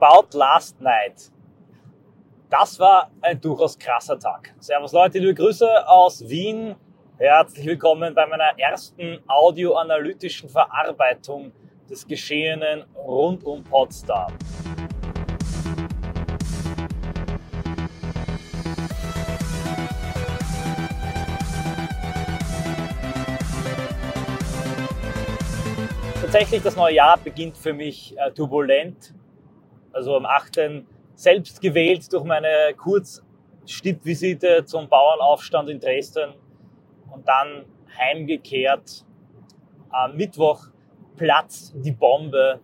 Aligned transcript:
About 0.00 0.38
Last 0.38 0.80
Night. 0.80 1.32
Das 2.48 2.78
war 2.78 3.10
ein 3.20 3.40
durchaus 3.40 3.76
krasser 3.76 4.16
Tag. 4.16 4.54
Servus 4.60 4.92
Leute, 4.92 5.18
liebe 5.18 5.34
Grüße 5.34 5.88
aus 5.88 6.28
Wien. 6.28 6.76
Herzlich 7.16 7.66
willkommen 7.66 8.14
bei 8.14 8.24
meiner 8.24 8.56
ersten 8.56 9.18
audioanalytischen 9.26 10.48
Verarbeitung 10.48 11.50
des 11.90 12.06
Geschehenen 12.06 12.84
rund 12.94 13.42
um 13.42 13.64
Potsdam. 13.64 14.32
Tatsächlich, 26.20 26.62
das 26.62 26.76
neue 26.76 26.94
Jahr 26.94 27.18
beginnt 27.18 27.56
für 27.56 27.72
mich 27.72 28.16
äh, 28.16 28.30
turbulent. 28.30 29.12
Also 29.92 30.16
am 30.16 30.26
8. 30.26 30.84
selbst 31.14 31.60
gewählt 31.60 32.12
durch 32.12 32.24
meine 32.24 32.74
Kurzstippvisite 32.76 34.64
zum 34.64 34.88
Bauernaufstand 34.88 35.70
in 35.70 35.80
Dresden 35.80 36.34
und 37.10 37.26
dann 37.26 37.64
heimgekehrt. 37.96 39.04
Am 39.90 40.16
Mittwoch 40.16 40.66
platzt 41.16 41.74
die 41.76 41.92
Bombe 41.92 42.60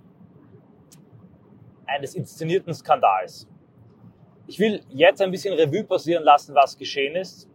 eines 1.86 2.14
inszenierten 2.14 2.72
Skandals. 2.74 3.48
Ich 4.46 4.58
will 4.58 4.82
jetzt 4.90 5.22
ein 5.22 5.30
bisschen 5.30 5.54
Revue 5.54 5.84
passieren 5.84 6.22
lassen, 6.22 6.54
was 6.54 6.76
geschehen 6.76 7.16
ist. 7.16 7.48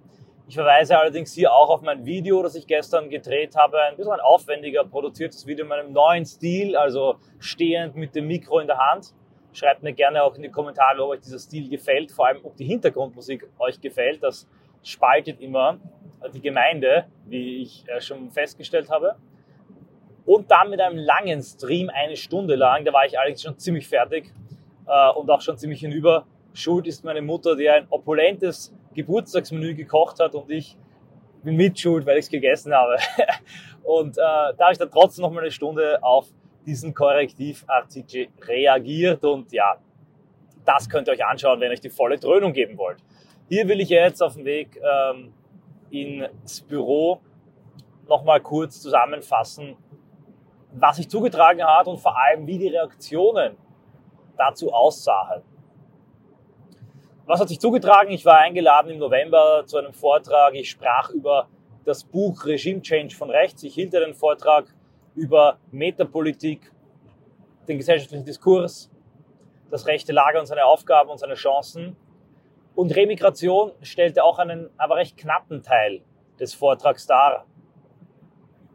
Ich 0.48 0.56
verweise 0.56 0.98
allerdings 0.98 1.34
hier 1.34 1.54
auch 1.54 1.70
auf 1.70 1.84
mein 1.84 2.06
Video, 2.06 2.42
das 2.42 2.56
ich 2.56 2.66
gestern 2.66 3.12
gedreht 3.12 3.56
habe. 3.56 3.80
Ein 3.82 3.96
bisschen 3.96 4.14
ein 4.14 4.20
aufwendiger 4.20 4.84
produziertes 4.84 5.46
Video 5.46 5.64
in 5.64 5.70
meinem 5.70 5.94
neuen 5.94 6.26
Stil, 6.26 6.76
also 6.76 7.18
stehend 7.38 7.96
mit 7.96 8.16
dem 8.16 8.26
Mikro 8.26 8.60
in 8.60 8.66
der 8.66 8.80
Hand. 8.80 9.14
Schreibt 9.54 9.84
mir 9.84 9.94
gerne 9.94 10.24
auch 10.24 10.36
in 10.36 10.44
die 10.44 10.50
Kommentare, 10.50 11.04
ob 11.04 11.12
euch 11.12 11.22
dieser 11.22 11.40
Stil 11.40 11.70
gefällt, 11.70 12.12
vor 12.12 12.28
allem 12.28 12.40
ob 12.44 12.56
die 12.56 12.66
Hintergrundmusik 12.66 13.48
euch 13.58 13.82
gefällt. 13.82 14.22
Das 14.22 14.48
spaltet 14.84 15.42
immer 15.42 15.80
die 16.34 16.42
Gemeinde, 16.42 17.06
wie 17.26 17.62
ich 17.64 17.88
äh, 17.88 18.02
schon 18.02 18.30
festgestellt 18.32 18.90
habe. 18.90 19.16
Und 20.26 20.52
dann 20.52 20.70
mit 20.70 20.80
einem 20.80 20.98
langen 20.98 21.42
Stream, 21.42 21.90
eine 21.90 22.16
Stunde 22.16 22.56
lang, 22.56 22.86
da 22.86 22.94
war 22.94 23.06
ich 23.06 23.18
allerdings 23.18 23.42
schon 23.42 23.58
ziemlich 23.58 23.88
fertig 23.88 24.32
äh, 24.86 25.12
und 25.12 25.30
auch 25.32 25.42
schon 25.42 25.58
ziemlich 25.58 25.80
hinüber. 25.80 26.28
Schuld 26.54 26.88
ist 26.88 27.04
meine 27.04 27.22
Mutter, 27.22 27.56
die 27.56 27.70
ein 27.70 27.88
opulentes 27.90 28.74
Geburtstagsmenü 28.94 29.76
gekocht 29.76 30.20
hat 30.20 30.36
und 30.36 30.52
ich 30.52 30.78
bin 31.44 31.56
mitschuld, 31.56 32.06
weil 32.06 32.18
ich 32.18 32.26
es 32.26 32.30
gegessen 32.30 32.74
habe. 32.74 32.98
Und 33.84 34.18
äh, 34.18 34.22
da 34.22 34.58
habe 34.60 34.74
ich 34.74 34.78
dann 34.78 34.92
trotzdem 34.92 35.24
noch 35.24 35.32
mal 35.32 35.42
eine 35.42 35.52
Stunde 35.52 36.04
auf 36.04 36.28
diesen 36.66 36.94
Korrektivartikel 36.94 38.28
reagiert 38.42 39.24
und 39.24 39.52
ja, 39.52 39.78
das 40.66 40.90
könnt 40.90 41.08
ihr 41.08 41.14
euch 41.14 41.26
anschauen, 41.26 41.60
wenn 41.60 41.70
ihr 41.70 41.74
euch 41.74 41.82
die 41.82 41.90
volle 41.90 42.18
Dröhnung 42.18 42.54
geben 42.54 42.78
wollt. 42.78 43.00
Hier 43.48 43.68
will 43.68 43.80
ich 43.80 43.90
jetzt 43.90 44.22
auf 44.22 44.36
dem 44.36 44.46
Weg 44.46 44.80
ähm, 44.82 45.34
ins 45.90 46.62
Büro 46.62 47.22
nochmal 48.08 48.42
kurz 48.42 48.82
zusammenfassen, 48.82 49.76
was 50.74 50.98
sich 50.98 51.10
zugetragen 51.10 51.64
hat 51.64 51.88
und 51.88 51.98
vor 51.98 52.16
allem, 52.18 52.46
wie 52.46 52.58
die 52.58 52.68
Reaktionen 52.68 53.58
dazu 54.38 54.72
aussahen. 54.72 55.42
Was 57.26 57.40
hat 57.40 57.50
sich 57.50 57.60
zugetragen? 57.60 58.12
Ich 58.12 58.26
war 58.26 58.40
eingeladen 58.40 58.92
im 58.92 58.98
November 58.98 59.64
zu 59.66 59.78
einem 59.78 59.94
Vortrag. 59.94 60.56
Ich 60.56 60.70
sprach 60.70 61.12
über 61.12 61.48
das 61.86 62.04
Buch 62.04 62.46
Regime 62.46 62.82
Change 62.82 63.16
von 63.16 63.30
rechts. 63.30 63.64
Ich 63.64 63.76
hielt 63.76 63.96
einen 63.96 64.16
Vortrag 64.16 64.74
über 65.20 65.60
Metapolitik, 65.72 66.72
den 67.68 67.78
gesellschaftlichen 67.78 68.26
Diskurs, 68.26 68.90
das 69.70 69.86
rechte 69.86 70.14
Lager 70.14 70.40
und 70.40 70.46
seine 70.46 70.66
Aufgaben 70.66 71.10
und 71.10 71.18
seine 71.18 71.36
Chancen. 71.36 71.98
Und 72.74 72.96
Remigration 72.96 73.74
stellte 73.82 74.24
auch 74.24 74.40
einen 74.40 74.70
aber 74.78 74.96
recht 74.96 75.18
knappen 75.18 75.62
Teil 75.62 76.02
des 76.40 76.54
Vortrags 76.54 77.06
dar. 77.06 77.46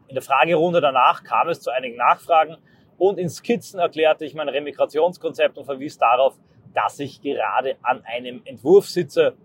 In 0.07 0.13
der 0.13 0.21
Fragerunde 0.21 0.81
danach 0.81 1.23
kam 1.23 1.49
es 1.49 1.61
zu 1.61 1.71
einigen 1.71 1.97
Nachfragen 1.97 2.57
und 2.97 3.17
in 3.17 3.29
Skizzen 3.29 3.79
erklärte 3.79 4.23
ich 4.23 4.35
mein 4.35 4.47
Remigrationskonzept 4.47 5.57
und 5.57 5.65
verwies 5.65 5.97
darauf, 5.97 6.37
dass 6.75 6.99
ich 6.99 7.21
gerade 7.21 7.77
an 7.81 8.03
einem 8.05 8.43
Entwurf 8.45 8.85
sitze. 8.85 9.35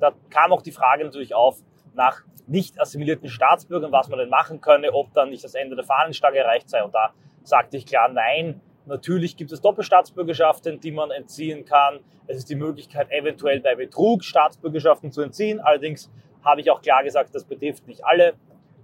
Da 0.00 0.12
kam 0.28 0.52
auch 0.52 0.62
die 0.62 0.72
Frage 0.72 1.04
natürlich 1.04 1.34
auf 1.34 1.62
nach 1.94 2.22
nicht 2.46 2.80
assimilierten 2.80 3.28
Staatsbürgern, 3.28 3.92
was 3.92 4.08
man 4.08 4.18
denn 4.18 4.28
machen 4.28 4.60
könne, 4.60 4.92
ob 4.92 5.12
dann 5.14 5.30
nicht 5.30 5.44
das 5.44 5.54
Ende 5.54 5.76
der 5.76 5.84
Fahnenstange 5.84 6.38
erreicht 6.38 6.68
sei. 6.68 6.82
Und 6.82 6.94
da 6.94 7.12
sagte 7.44 7.76
ich 7.76 7.86
klar, 7.86 8.08
nein, 8.08 8.60
natürlich 8.86 9.36
gibt 9.36 9.52
es 9.52 9.60
Doppelstaatsbürgerschaften, 9.60 10.80
die 10.80 10.90
man 10.90 11.10
entziehen 11.10 11.64
kann. 11.64 12.00
Es 12.26 12.36
ist 12.36 12.50
die 12.50 12.56
Möglichkeit, 12.56 13.10
eventuell 13.10 13.60
bei 13.60 13.74
Betrug 13.74 14.24
Staatsbürgerschaften 14.24 15.12
zu 15.12 15.22
entziehen. 15.22 15.60
Allerdings 15.60 16.10
habe 16.44 16.60
ich 16.60 16.70
auch 16.70 16.82
klar 16.82 17.04
gesagt, 17.04 17.34
das 17.34 17.44
betrifft 17.44 17.86
nicht 17.86 18.04
alle. 18.04 18.34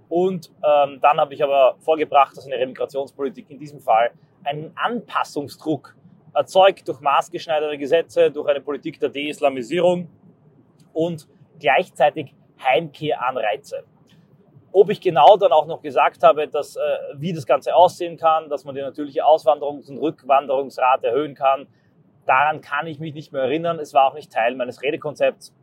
Und 0.09 0.51
ähm, 0.65 1.01
dann 1.03 1.19
habe 1.19 1.35
ich 1.35 1.43
aber 1.43 1.77
vorgebracht, 1.81 2.37
dass 2.37 2.47
eine 2.47 2.57
Remigrationspolitik 2.57 3.51
in 3.51 3.59
diesem 3.59 3.81
Fall 3.81 4.11
einen 4.45 4.73
Anpassungsdruck 4.75 5.95
erzeugt 6.35 6.89
durch 6.89 7.01
maßgeschneiderte 7.01 7.77
Gesetze, 7.77 8.31
durch 8.31 8.49
eine 8.49 8.61
Politik 8.61 9.01
der 9.01 9.09
Deislamisierung 9.09 10.09
und 10.93 11.29
gleichzeitig 11.59 12.35
Heimkehranreize. 12.63 13.85
Ob 14.73 14.91
ich 14.91 15.01
genau 15.01 15.37
dann 15.37 15.53
auch 15.53 15.67
noch 15.67 15.81
gesagt 15.81 16.23
habe, 16.23 16.47
dass, 16.47 16.77
äh, 16.77 16.81
wie 17.15 17.33
das 17.33 17.47
Ganze 17.47 17.75
aussehen 17.75 18.17
kann, 18.17 18.49
dass 18.49 18.65
man 18.65 18.75
die 18.75 18.81
natürliche 18.83 19.25
Auswanderungs- 19.25 19.89
und 19.89 19.99
Rückwanderungsrate 19.99 21.09
erhöhen 21.09 21.35
kann, 21.35 21.67
daran 22.27 22.61
kann 22.61 22.87
ich 22.87 23.01
mich 23.01 23.15
nicht 23.15 23.33
mehr 23.33 23.43
erinnern. 23.43 23.79
Es 23.79 23.95
war 23.95 24.11
auch 24.11 24.15
nicht 24.15 24.31
Teil 24.31 24.55
meines 24.55 24.83
Redekonzepts. 24.83 25.55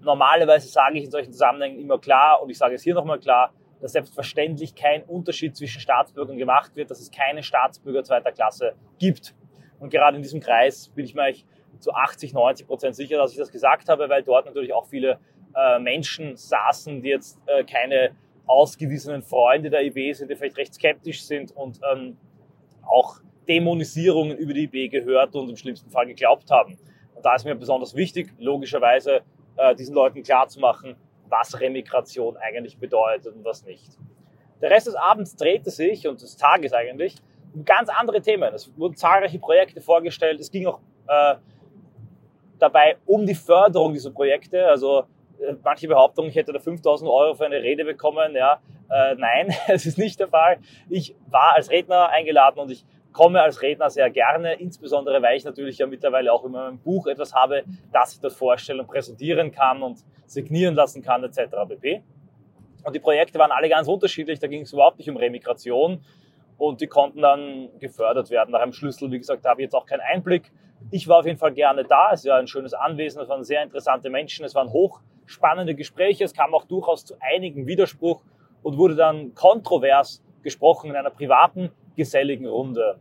Normalerweise 0.00 0.68
sage 0.68 0.98
ich 0.98 1.04
in 1.04 1.10
solchen 1.10 1.32
Zusammenhängen 1.32 1.80
immer 1.80 1.98
klar, 1.98 2.42
und 2.42 2.50
ich 2.50 2.58
sage 2.58 2.74
es 2.74 2.82
hier 2.82 2.94
nochmal 2.94 3.18
klar, 3.18 3.52
dass 3.80 3.92
selbstverständlich 3.92 4.76
kein 4.76 5.02
Unterschied 5.02 5.56
zwischen 5.56 5.80
Staatsbürgern 5.80 6.38
gemacht 6.38 6.76
wird, 6.76 6.90
dass 6.90 7.00
es 7.00 7.10
keine 7.10 7.42
Staatsbürger 7.42 8.04
zweiter 8.04 8.30
Klasse 8.30 8.74
gibt. 8.98 9.34
Und 9.80 9.90
gerade 9.90 10.16
in 10.16 10.22
diesem 10.22 10.40
Kreis 10.40 10.88
bin 10.94 11.04
ich 11.04 11.14
mir 11.14 11.32
zu 11.80 11.92
80, 11.92 12.32
90 12.32 12.66
Prozent 12.68 12.94
sicher, 12.94 13.18
dass 13.18 13.32
ich 13.32 13.38
das 13.38 13.50
gesagt 13.50 13.88
habe, 13.88 14.08
weil 14.08 14.22
dort 14.22 14.46
natürlich 14.46 14.72
auch 14.72 14.86
viele 14.86 15.18
äh, 15.54 15.78
Menschen 15.78 16.36
saßen, 16.36 17.02
die 17.02 17.08
jetzt 17.08 17.38
äh, 17.46 17.64
keine 17.64 18.12
ausgewiesenen 18.46 19.22
Freunde 19.22 19.70
der 19.70 19.82
IB 19.84 20.12
sind, 20.12 20.30
die 20.30 20.36
vielleicht 20.36 20.56
recht 20.56 20.74
skeptisch 20.74 21.24
sind 21.24 21.52
und 21.56 21.80
ähm, 21.92 22.16
auch 22.82 23.20
Dämonisierungen 23.48 24.36
über 24.36 24.52
die 24.52 24.64
IB 24.64 24.88
gehört 24.88 25.34
und 25.34 25.48
im 25.48 25.56
schlimmsten 25.56 25.90
Fall 25.90 26.06
geglaubt 26.06 26.50
haben. 26.50 26.78
Und 27.14 27.24
da 27.24 27.34
ist 27.34 27.44
mir 27.44 27.54
besonders 27.54 27.94
wichtig, 27.94 28.32
logischerweise 28.38 29.22
äh, 29.56 29.74
diesen 29.74 29.94
Leuten 29.94 30.22
klarzumachen, 30.22 30.96
was 31.28 31.58
Remigration 31.60 32.36
eigentlich 32.36 32.78
bedeutet 32.78 33.34
und 33.34 33.44
was 33.44 33.64
nicht. 33.64 33.98
Der 34.60 34.70
Rest 34.70 34.86
des 34.86 34.94
Abends 34.94 35.34
drehte 35.36 35.70
sich 35.70 36.06
und 36.06 36.20
des 36.20 36.36
Tages 36.36 36.72
eigentlich 36.72 37.16
um 37.54 37.64
ganz 37.64 37.88
andere 37.88 38.20
Themen. 38.20 38.52
Es 38.54 38.70
wurden 38.76 38.96
zahlreiche 38.96 39.38
Projekte 39.38 39.80
vorgestellt. 39.80 40.40
Es 40.40 40.50
ging 40.50 40.66
auch 40.66 40.80
äh, 41.08 41.34
dabei 42.58 42.96
um 43.06 43.26
die 43.26 43.34
Förderung 43.34 43.92
dieser 43.92 44.10
Projekte. 44.10 44.66
Also 44.66 45.04
manche 45.62 45.88
Behauptungen, 45.88 46.30
ich 46.30 46.36
hätte 46.36 46.52
da 46.52 46.58
5000 46.58 47.10
Euro 47.10 47.34
für 47.34 47.46
eine 47.46 47.62
Rede 47.62 47.84
bekommen. 47.84 48.34
Ja, 48.34 48.60
äh, 48.90 49.14
nein, 49.16 49.54
es 49.68 49.86
ist 49.86 49.98
nicht 49.98 50.20
der 50.20 50.28
Fall. 50.28 50.58
Ich 50.88 51.14
war 51.28 51.54
als 51.54 51.70
Redner 51.70 52.08
eingeladen 52.08 52.58
und 52.58 52.70
ich 52.70 52.84
komme 53.12 53.42
als 53.42 53.62
Redner 53.62 53.90
sehr 53.90 54.10
gerne, 54.10 54.54
insbesondere 54.54 55.22
weil 55.22 55.36
ich 55.36 55.44
natürlich 55.44 55.78
ja 55.78 55.86
mittlerweile 55.86 56.32
auch 56.32 56.44
in 56.44 56.52
meinem 56.52 56.78
Buch 56.78 57.06
etwas 57.06 57.34
habe, 57.34 57.64
das 57.92 58.14
ich 58.14 58.20
dort 58.20 58.32
vorstellen 58.32 58.80
und 58.80 58.86
präsentieren 58.86 59.52
kann 59.52 59.82
und 59.82 59.98
signieren 60.26 60.74
lassen 60.74 61.02
kann 61.02 61.22
etc. 61.22 61.38
pp. 61.68 62.02
Und 62.84 62.94
die 62.94 63.00
Projekte 63.00 63.38
waren 63.38 63.52
alle 63.52 63.68
ganz 63.68 63.86
unterschiedlich, 63.86 64.38
da 64.38 64.46
ging 64.46 64.62
es 64.62 64.72
überhaupt 64.72 64.98
nicht 64.98 65.08
um 65.08 65.16
Remigration 65.16 66.04
und 66.58 66.80
die 66.80 66.86
konnten 66.86 67.20
dann 67.20 67.68
gefördert 67.78 68.30
werden 68.30 68.50
nach 68.52 68.60
einem 68.60 68.72
Schlüssel. 68.72 69.10
Wie 69.10 69.18
gesagt, 69.18 69.44
da 69.44 69.50
habe 69.50 69.60
ich 69.60 69.66
jetzt 69.66 69.74
auch 69.74 69.86
keinen 69.86 70.00
Einblick. 70.00 70.50
Ich 70.90 71.06
war 71.06 71.18
auf 71.18 71.26
jeden 71.26 71.38
Fall 71.38 71.52
gerne 71.52 71.84
da, 71.84 72.10
es 72.12 72.24
war 72.24 72.38
ein 72.38 72.48
schönes 72.48 72.74
Anwesen, 72.74 73.22
es 73.22 73.28
waren 73.28 73.44
sehr 73.44 73.62
interessante 73.62 74.10
Menschen, 74.10 74.44
es 74.44 74.54
waren 74.54 74.72
hochspannende 75.32 75.74
Gespräche, 75.74 76.24
es 76.24 76.34
kam 76.34 76.54
auch 76.54 76.64
durchaus 76.64 77.04
zu 77.04 77.14
einigen 77.20 77.66
Widerspruch 77.66 78.22
und 78.62 78.76
wurde 78.76 78.94
dann 78.94 79.34
kontrovers 79.34 80.22
gesprochen 80.42 80.90
in 80.90 80.96
einer 80.96 81.10
privaten 81.10 81.70
geselligen 81.96 82.46
Runde. 82.46 82.98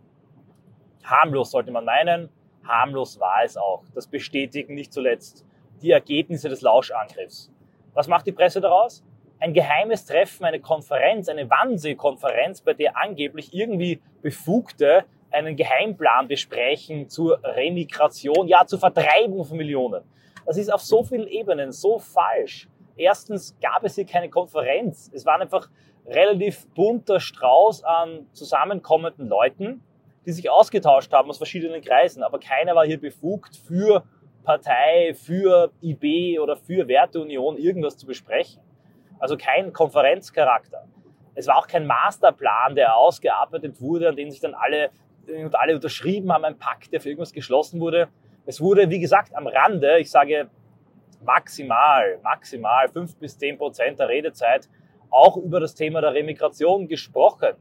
Harmlos 1.03 1.51
sollte 1.51 1.71
man 1.71 1.85
meinen, 1.85 2.29
harmlos 2.65 3.19
war 3.19 3.43
es 3.43 3.57
auch. 3.57 3.83
Das 3.93 4.07
bestätigen 4.07 4.75
nicht 4.75 4.93
zuletzt 4.93 5.45
die 5.81 5.91
Ergebnisse 5.91 6.47
des 6.47 6.61
Lauschangriffs. 6.61 7.51
Was 7.93 8.07
macht 8.07 8.27
die 8.27 8.31
Presse 8.31 8.61
daraus? 8.61 9.03
Ein 9.39 9.53
geheimes 9.53 10.05
Treffen, 10.05 10.45
eine 10.45 10.59
Konferenz, 10.59 11.27
eine 11.27 11.49
Wannsee-Konferenz, 11.49 12.61
bei 12.61 12.73
der 12.73 12.95
angeblich 12.95 13.53
irgendwie 13.53 13.99
Befugte 14.21 15.05
einen 15.31 15.55
Geheimplan 15.55 16.27
besprechen 16.27 17.09
zur 17.09 17.43
Remigration, 17.43 18.47
ja 18.47 18.65
zur 18.65 18.79
Vertreibung 18.79 19.43
von 19.43 19.57
Millionen. 19.57 20.03
Das 20.45 20.57
ist 20.57 20.71
auf 20.71 20.81
so 20.81 21.03
vielen 21.03 21.27
Ebenen 21.27 21.71
so 21.71 21.99
falsch. 21.99 22.67
Erstens 22.97 23.55
gab 23.61 23.83
es 23.83 23.95
hier 23.95 24.05
keine 24.05 24.29
Konferenz. 24.29 25.09
Es 25.13 25.25
waren 25.25 25.41
einfach 25.41 25.69
relativ 26.05 26.67
bunter 26.73 27.19
Strauß 27.19 27.83
an 27.83 28.27
zusammenkommenden 28.33 29.27
Leuten. 29.27 29.83
die 30.25 30.31
sich 30.31 30.51
ausgetauscht 30.51 31.11
haben 31.13 31.29
aus 31.29 31.37
verschiedenen 31.37 31.81
Kreisen, 31.81 32.21
aber 32.21 32.39
keiner 32.39 32.75
war 32.75 32.85
hier 32.85 33.01
befugt 33.01 33.55
für 33.55 34.03
Partei, 34.43 35.15
für 35.15 35.71
IB 35.81 36.37
oder 36.39 36.55
für 36.55 36.87
Werteunion 36.87 37.57
irgendwas 37.57 37.97
zu 37.97 38.05
besprechen. 38.05 38.61
Also 39.17 39.35
kein 39.35 39.73
Konferenzcharakter. 39.73 40.85
Es 41.33 41.47
war 41.47 41.57
auch 41.57 41.67
kein 41.67 41.87
Masterplan, 41.87 42.75
der 42.75 42.97
ausgearbeitet 42.97 43.81
wurde, 43.81 44.09
an 44.09 44.15
den 44.15 44.29
sich 44.29 44.41
dann 44.41 44.53
alle 44.53 44.91
alle 45.53 45.75
unterschrieben 45.75 46.31
haben, 46.31 46.45
ein 46.45 46.57
Pakt, 46.57 46.91
der 46.91 47.01
für 47.01 47.09
irgendwas 47.09 47.31
geschlossen 47.31 47.79
wurde. 47.79 48.09
Es 48.51 48.59
wurde, 48.59 48.89
wie 48.89 48.99
gesagt, 48.99 49.33
am 49.33 49.47
Rande, 49.47 49.99
ich 49.99 50.11
sage 50.11 50.49
maximal, 51.23 52.19
maximal 52.21 52.89
fünf 52.89 53.15
bis 53.15 53.37
zehn 53.37 53.57
Prozent 53.57 53.97
der 53.97 54.09
Redezeit 54.09 54.67
auch 55.09 55.37
über 55.37 55.61
das 55.61 55.73
Thema 55.73 56.01
der 56.01 56.13
Remigration 56.13 56.89
gesprochen. 56.89 57.53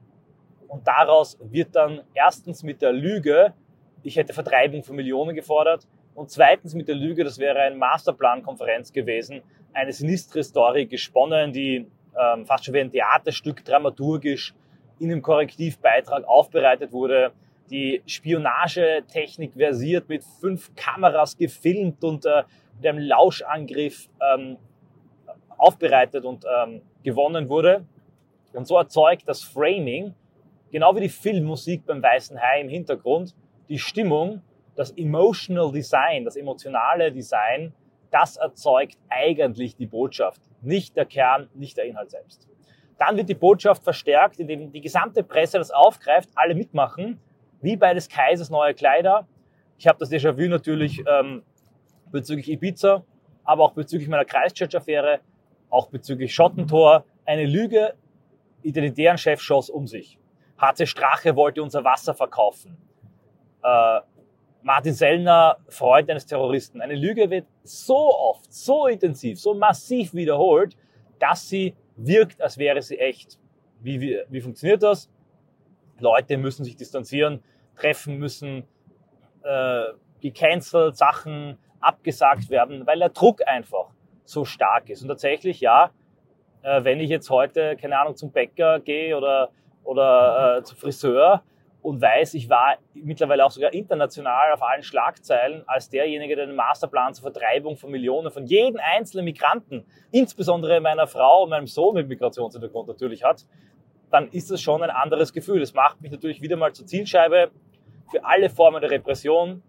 Und 0.67 0.89
daraus 0.89 1.39
wird 1.41 1.77
dann 1.77 2.01
erstens 2.13 2.65
mit 2.65 2.83
der 2.83 2.91
Lüge, 2.91 3.55
ich 4.03 4.17
hätte 4.17 4.33
Vertreibung 4.33 4.83
von 4.83 4.97
Millionen 4.97 5.37
gefordert, 5.37 5.87
und 6.17 6.29
zweitens 6.29 6.75
mit 6.75 6.89
der 6.89 6.97
Lüge, 6.97 7.23
das 7.23 7.39
wäre 7.39 7.61
eine 7.61 7.77
Masterplan-Konferenz 7.77 8.93
gewesen, 8.93 9.43
eine 9.73 9.93
sinistre 9.93 10.43
Story 10.43 10.87
gesponnen, 10.87 11.53
die 11.53 11.87
ähm, 12.21 12.47
fast 12.47 12.65
schon 12.65 12.75
wie 12.75 12.81
ein 12.81 12.91
Theaterstück 12.91 13.65
dramaturgisch 13.65 14.57
in 14.99 15.13
einem 15.13 15.23
Korrektivbeitrag 15.23 16.25
aufbereitet 16.25 16.91
wurde, 16.91 17.31
die 17.71 18.03
Spionagetechnik 18.07 19.55
versiert 19.55 20.09
mit 20.09 20.25
fünf 20.41 20.75
Kameras 20.75 21.37
gefilmt 21.37 22.03
und 22.05 22.27
äh, 22.27 22.43
mit 22.77 22.87
einem 22.87 22.99
Lauschangriff 22.99 24.09
ähm, 24.35 24.57
aufbereitet 25.57 26.25
und 26.25 26.45
ähm, 26.45 26.83
gewonnen 27.03 27.49
wurde. 27.49 27.85
Und 28.53 28.67
so 28.67 28.77
erzeugt 28.77 29.23
das 29.27 29.43
Framing, 29.43 30.15
genau 30.71 30.95
wie 30.97 31.01
die 31.01 31.09
Filmmusik 31.09 31.87
beim 31.87 32.03
Weißen 32.03 32.41
Hai 32.41 32.61
im 32.61 32.69
Hintergrund, 32.69 33.35
die 33.69 33.79
Stimmung, 33.79 34.43
das 34.75 34.91
Emotional 34.93 35.71
Design, 35.71 36.25
das 36.25 36.37
emotionale 36.37 37.13
Design, 37.13 37.73
das 38.11 38.37
erzeugt 38.37 38.99
eigentlich 39.09 39.77
die 39.77 39.87
Botschaft, 39.87 40.41
nicht 40.63 40.97
der 40.97 41.07
Kern, 41.07 41.49
nicht 41.55 41.77
der 41.77 41.85
Inhalt 41.85 42.11
selbst. 42.11 42.49
Dann 42.99 43.17
wird 43.17 43.29
die 43.29 43.35
Botschaft 43.35 43.85
verstärkt, 43.85 44.41
indem 44.41 44.73
die 44.73 44.81
gesamte 44.81 45.23
Presse 45.23 45.59
das 45.59 45.71
aufgreift, 45.71 46.31
alle 46.35 46.55
mitmachen, 46.55 47.21
wie 47.61 47.77
bei 47.77 47.95
des 47.95 48.09
Kaisers 48.09 48.51
neue 48.51 48.75
Kleider. 48.75 49.27
Ich 49.79 49.87
habe 49.87 49.99
das 49.99 50.11
Déjà-vu 50.11 50.49
natürlich 50.49 51.03
ähm, 51.07 51.43
bezüglich 52.11 52.51
Ibiza, 52.51 53.05
aber 53.45 53.65
auch 53.65 53.73
bezüglich 53.73 54.09
meiner 54.09 54.25
Christchurch-Affäre, 54.25 55.21
auch 55.71 55.89
bezüglich 55.89 56.35
Schottentor. 56.35 57.05
Eine 57.25 57.47
Lüge, 57.47 57.95
identitären 58.63 59.19
Chef 59.19 59.41
schoss 59.41 59.71
um 59.71 59.87
sich. 59.87 60.19
HC 60.59 60.87
Strache 60.87 61.37
wollte 61.37 61.63
unser 61.63 61.85
Wasser 61.85 62.15
verkaufen. 62.15 62.77
Äh, 63.63 64.01
Martin 64.63 64.93
Sellner, 64.93 65.57
Freund 65.69 66.11
eines 66.11 66.27
Terroristen. 66.27 66.83
Eine 66.83 66.95
Lüge 66.95 67.31
wird 67.31 67.47
so 67.63 68.15
oft, 68.15 68.53
so 68.53 68.87
intensiv, 68.87 69.41
so 69.41 69.55
massiv 69.55 70.13
wiederholt, 70.13 70.77
dass 71.19 71.49
sie 71.49 71.75
wirkt, 71.97 72.43
als 72.43 72.59
wäre 72.59 72.83
sie 72.83 72.99
echt. 72.99 73.39
Wie, 73.81 74.01
wie, 74.01 74.21
wie 74.29 74.41
funktioniert 74.41 74.83
das? 74.83 75.11
Leute 75.99 76.37
müssen 76.37 76.65
sich 76.65 76.77
distanzieren, 76.77 77.43
treffen 77.81 78.19
müssen, 78.19 78.65
äh, 79.43 79.85
gecancelt, 80.21 80.97
Sachen 80.97 81.59
abgesagt 81.81 82.51
werden, 82.51 82.87
weil 82.87 82.99
der 82.99 83.09
Druck 83.09 83.47
einfach 83.47 83.91
so 84.25 84.45
stark 84.45 84.91
ist. 84.91 85.03
Und 85.03 85.09
tatsächlich, 85.09 85.61
ja, 85.61 85.91
äh, 86.63 86.85
wenn 86.85 87.01
ich 87.01 87.09
jetzt 87.09 87.31
heute, 87.31 87.77
keine 87.77 87.99
Ahnung, 87.99 88.17
zum 88.17 88.33
Bäcker 88.33 88.81
gehe 88.81 89.17
oder, 89.17 89.51
oder 89.83 90.59
äh, 90.59 90.63
zum 90.63 90.77
Friseur, 90.77 91.43
und 91.83 92.01
weiß, 92.01 92.35
ich 92.35 92.51
war 92.51 92.77
mittlerweile 92.95 93.45
auch 93.45 93.51
sogar 93.51 93.73
international 93.73 94.53
auf 94.53 94.63
allen 94.63 94.83
Schlagzeilen 94.83 95.63
als 95.67 95.89
derjenige, 95.89 96.37
der 96.37 96.47
den 96.47 96.57
Masterplan 96.57 97.15
zur 97.15 97.33
Vertreibung 97.33 97.77
von 97.77 97.91
Millionen 97.91 98.31
von 98.31 98.45
jedem 98.47 98.81
einzelnen 98.83 99.25
Migranten, 99.25 99.87
insbesondere 100.11 100.81
meiner 100.81 101.07
Frau 101.07 101.45
und 101.45 101.51
meinem 101.51 101.67
Sohn 101.67 101.95
mit 101.95 102.09
Migrationshintergrund 102.09 102.89
natürlich 102.89 103.25
hat, 103.25 103.47
dann 104.11 104.29
ist 104.29 104.51
das 104.51 104.61
schon 104.61 104.83
ein 104.83 104.91
anderes 104.91 105.33
Gefühl. 105.33 105.61
Das 105.61 105.73
macht 105.73 106.01
mich 106.01 106.11
natürlich 106.11 106.43
wieder 106.43 106.57
mal 106.57 106.73
zur 106.73 106.87
Zielscheibe 106.87 107.51
für 108.11 108.25
alle 108.25 108.51
Formen 108.51 108.81
der 108.81 108.91
Repression. 108.91 109.63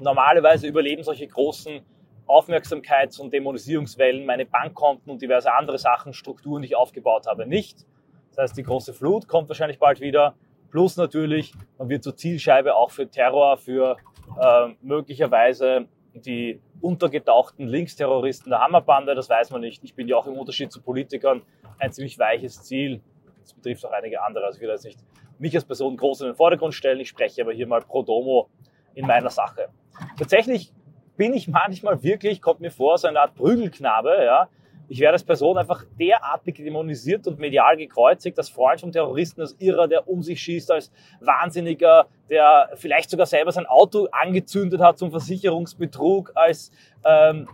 Normalerweise 0.00 0.66
überleben 0.66 1.02
solche 1.02 1.26
großen 1.26 1.80
Aufmerksamkeits- 2.26 3.20
und 3.20 3.32
Dämonisierungswellen 3.32 4.24
meine 4.24 4.46
Bankkonten 4.46 5.10
und 5.10 5.20
diverse 5.20 5.52
andere 5.52 5.78
Sachen, 5.78 6.12
Strukturen, 6.12 6.62
die 6.62 6.68
ich 6.68 6.76
aufgebaut 6.76 7.26
habe, 7.26 7.46
nicht. 7.46 7.84
Das 8.30 8.38
heißt, 8.38 8.56
die 8.56 8.62
große 8.62 8.94
Flut 8.94 9.28
kommt 9.28 9.48
wahrscheinlich 9.48 9.78
bald 9.78 10.00
wieder 10.00 10.34
Plus 10.72 10.96
natürlich, 10.96 11.52
man 11.76 11.90
wird 11.90 12.02
zur 12.02 12.16
Zielscheibe 12.16 12.74
auch 12.74 12.90
für 12.90 13.06
Terror, 13.06 13.58
für 13.58 13.98
äh, 14.40 14.68
möglicherweise 14.80 15.86
die 16.14 16.62
untergetauchten 16.80 17.68
Linksterroristen 17.68 18.48
der 18.48 18.60
Hammerbande, 18.60 19.14
das 19.14 19.28
weiß 19.28 19.50
man 19.50 19.60
nicht. 19.60 19.84
Ich 19.84 19.94
bin 19.94 20.08
ja 20.08 20.16
auch 20.16 20.26
im 20.26 20.38
Unterschied 20.38 20.72
zu 20.72 20.80
Politikern 20.80 21.42
ein 21.78 21.92
ziemlich 21.92 22.18
weiches 22.18 22.62
Ziel. 22.62 23.02
Das 23.42 23.52
betrifft 23.52 23.84
auch 23.84 23.92
einige 23.92 24.22
andere. 24.22 24.46
Also 24.46 24.56
ich 24.56 24.62
will 24.62 24.70
jetzt 24.70 24.86
nicht 24.86 24.98
mich 25.42 25.54
als 25.54 25.64
Person 25.64 25.96
groß 25.96 26.22
in 26.22 26.28
den 26.28 26.36
Vordergrund 26.36 26.72
stellen. 26.72 27.00
Ich 27.00 27.08
spreche 27.08 27.42
aber 27.42 27.52
hier 27.52 27.66
mal 27.66 27.82
pro 27.82 28.02
domo 28.02 28.48
in 28.94 29.06
meiner 29.06 29.30
Sache. 29.30 29.68
Tatsächlich 30.16 30.72
bin 31.16 31.34
ich 31.34 31.48
manchmal 31.48 32.02
wirklich, 32.02 32.40
kommt 32.40 32.60
mir 32.60 32.70
vor, 32.70 32.96
so 32.96 33.08
eine 33.08 33.20
Art 33.20 33.34
Prügelknabe, 33.34 34.24
ja, 34.24 34.48
ich 34.88 35.00
werde 35.00 35.14
als 35.14 35.24
Person 35.24 35.56
einfach 35.56 35.84
derartig 35.98 36.56
dämonisiert 36.56 37.26
und 37.26 37.38
medial 37.38 37.76
gekreuzigt, 37.76 38.36
als 38.36 38.50
Freund 38.50 38.80
vom 38.80 38.92
Terroristen, 38.92 39.40
als 39.40 39.56
Irrer, 39.58 39.88
der 39.88 40.06
um 40.06 40.22
sich 40.22 40.40
schießt, 40.42 40.70
als 40.70 40.92
Wahnsinniger, 41.20 42.08
der 42.28 42.70
vielleicht 42.74 43.08
sogar 43.08 43.26
selber 43.26 43.52
sein 43.52 43.66
Auto 43.66 44.08
angezündet 44.12 44.80
hat 44.80 44.98
zum 44.98 45.10
Versicherungsbetrug, 45.10 46.32
als 46.34 46.70
ähm, 47.04 47.48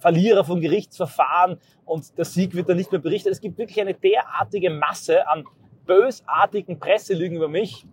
Verlierer 0.00 0.44
von 0.44 0.60
Gerichtsverfahren 0.60 1.58
und 1.84 2.18
der 2.18 2.24
Sieg 2.24 2.54
wird 2.54 2.68
dann 2.68 2.76
nicht 2.76 2.90
mehr 2.90 3.00
berichtet. 3.00 3.32
Es 3.32 3.40
gibt 3.40 3.56
wirklich 3.56 3.80
eine 3.80 3.94
derartige 3.94 4.70
Masse 4.70 5.28
an 5.28 5.44
bösartigen 5.86 6.78
Presselügen 6.78 7.36
über 7.36 7.48
mich. 7.48 7.86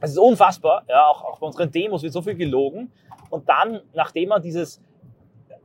Es 0.00 0.10
ist 0.10 0.18
unfassbar. 0.18 0.84
Ja, 0.88 1.06
auch, 1.08 1.24
auch 1.24 1.38
bei 1.38 1.46
unseren 1.46 1.70
Demos 1.70 2.02
wird 2.02 2.12
so 2.12 2.22
viel 2.22 2.34
gelogen. 2.34 2.92
Und 3.30 3.48
dann, 3.48 3.80
nachdem 3.94 4.28
man 4.30 4.42
dieses 4.42 4.80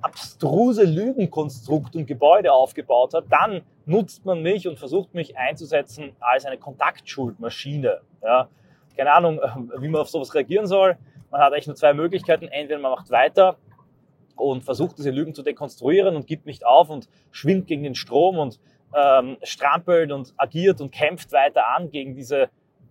abstruse 0.02 0.84
Lügenkonstrukt 0.84 1.96
und 1.96 2.08
Gebäude 2.08 2.52
aufgebaut 2.52 3.14
hat, 3.14 3.26
dann 3.30 3.62
nutzt 3.86 4.26
man 4.26 4.42
mich 4.42 4.68
und 4.68 4.80
versucht 4.80 5.14
mich 5.14 5.38
einzusetzen 5.38 6.16
als 6.20 6.46
eine 6.46 6.58
Kontaktschuldmaschine. 6.58 8.02
Ja, 8.24 8.48
keine 8.96 9.14
Ahnung, 9.14 9.40
wie 9.78 9.88
man 9.90 10.02
auf 10.02 10.10
sowas 10.10 10.34
reagieren 10.34 10.68
soll. 10.68 10.98
Man 11.30 11.42
hat 11.42 11.54
eigentlich 11.54 11.68
nur 11.68 11.76
zwei 11.76 11.94
Möglichkeiten. 11.94 12.48
Entweder 12.48 12.80
man 12.80 12.92
macht 12.92 13.10
weiter 13.12 13.58
und 14.36 14.64
versucht 14.64 14.98
diese 14.98 15.12
Lügen 15.12 15.34
zu 15.34 15.44
dekonstruieren 15.44 16.16
und 16.16 16.28
gibt 16.28 16.46
nicht 16.46 16.66
auf 16.66 16.90
und 16.90 17.08
schwimmt 17.32 17.68
gegen 17.68 17.84
den 17.84 17.96
Strom 17.96 18.38
und 18.40 18.60
ähm, 18.96 19.38
strampelt 19.44 20.12
und 20.12 20.34
agiert 20.38 20.82
und 20.82 20.92
kämpft 20.92 21.32
weiter 21.32 21.76
an 21.76 21.90
gegen 21.90 22.16
diese 22.16 22.50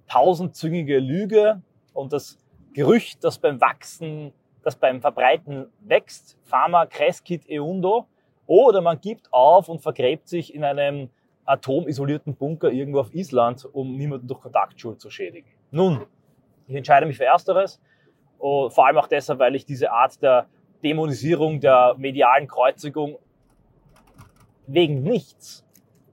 tausendzüngige 0.08 0.98
Lüge 0.98 1.62
und 1.92 2.12
das 2.12 2.38
Gerücht, 2.72 3.24
das 3.24 3.38
beim 3.38 3.60
Wachsen 3.60 4.32
das 4.62 4.76
beim 4.76 5.00
Verbreiten 5.00 5.66
wächst, 5.80 6.38
Pharma, 6.44 6.86
Creskit, 6.86 7.48
Eundo, 7.48 8.06
oder 8.46 8.80
man 8.80 9.00
gibt 9.00 9.32
auf 9.32 9.68
und 9.68 9.80
vergräbt 9.80 10.28
sich 10.28 10.54
in 10.54 10.64
einem 10.64 11.10
atomisolierten 11.44 12.34
Bunker 12.34 12.70
irgendwo 12.70 13.00
auf 13.00 13.14
Island, 13.14 13.66
um 13.72 13.96
niemanden 13.96 14.26
durch 14.26 14.40
Kontaktschuld 14.40 15.00
zu 15.00 15.10
schädigen. 15.10 15.48
Nun, 15.70 16.06
ich 16.66 16.76
entscheide 16.76 17.06
mich 17.06 17.16
für 17.16 17.24
Ersteres, 17.24 17.80
vor 18.38 18.86
allem 18.86 18.96
auch 18.96 19.06
deshalb, 19.06 19.38
weil 19.38 19.54
ich 19.54 19.64
diese 19.64 19.92
Art 19.92 20.20
der 20.22 20.46
Dämonisierung, 20.82 21.60
der 21.60 21.94
medialen 21.98 22.48
Kreuzigung 22.48 23.18
wegen 24.66 25.02
nichts 25.02 25.66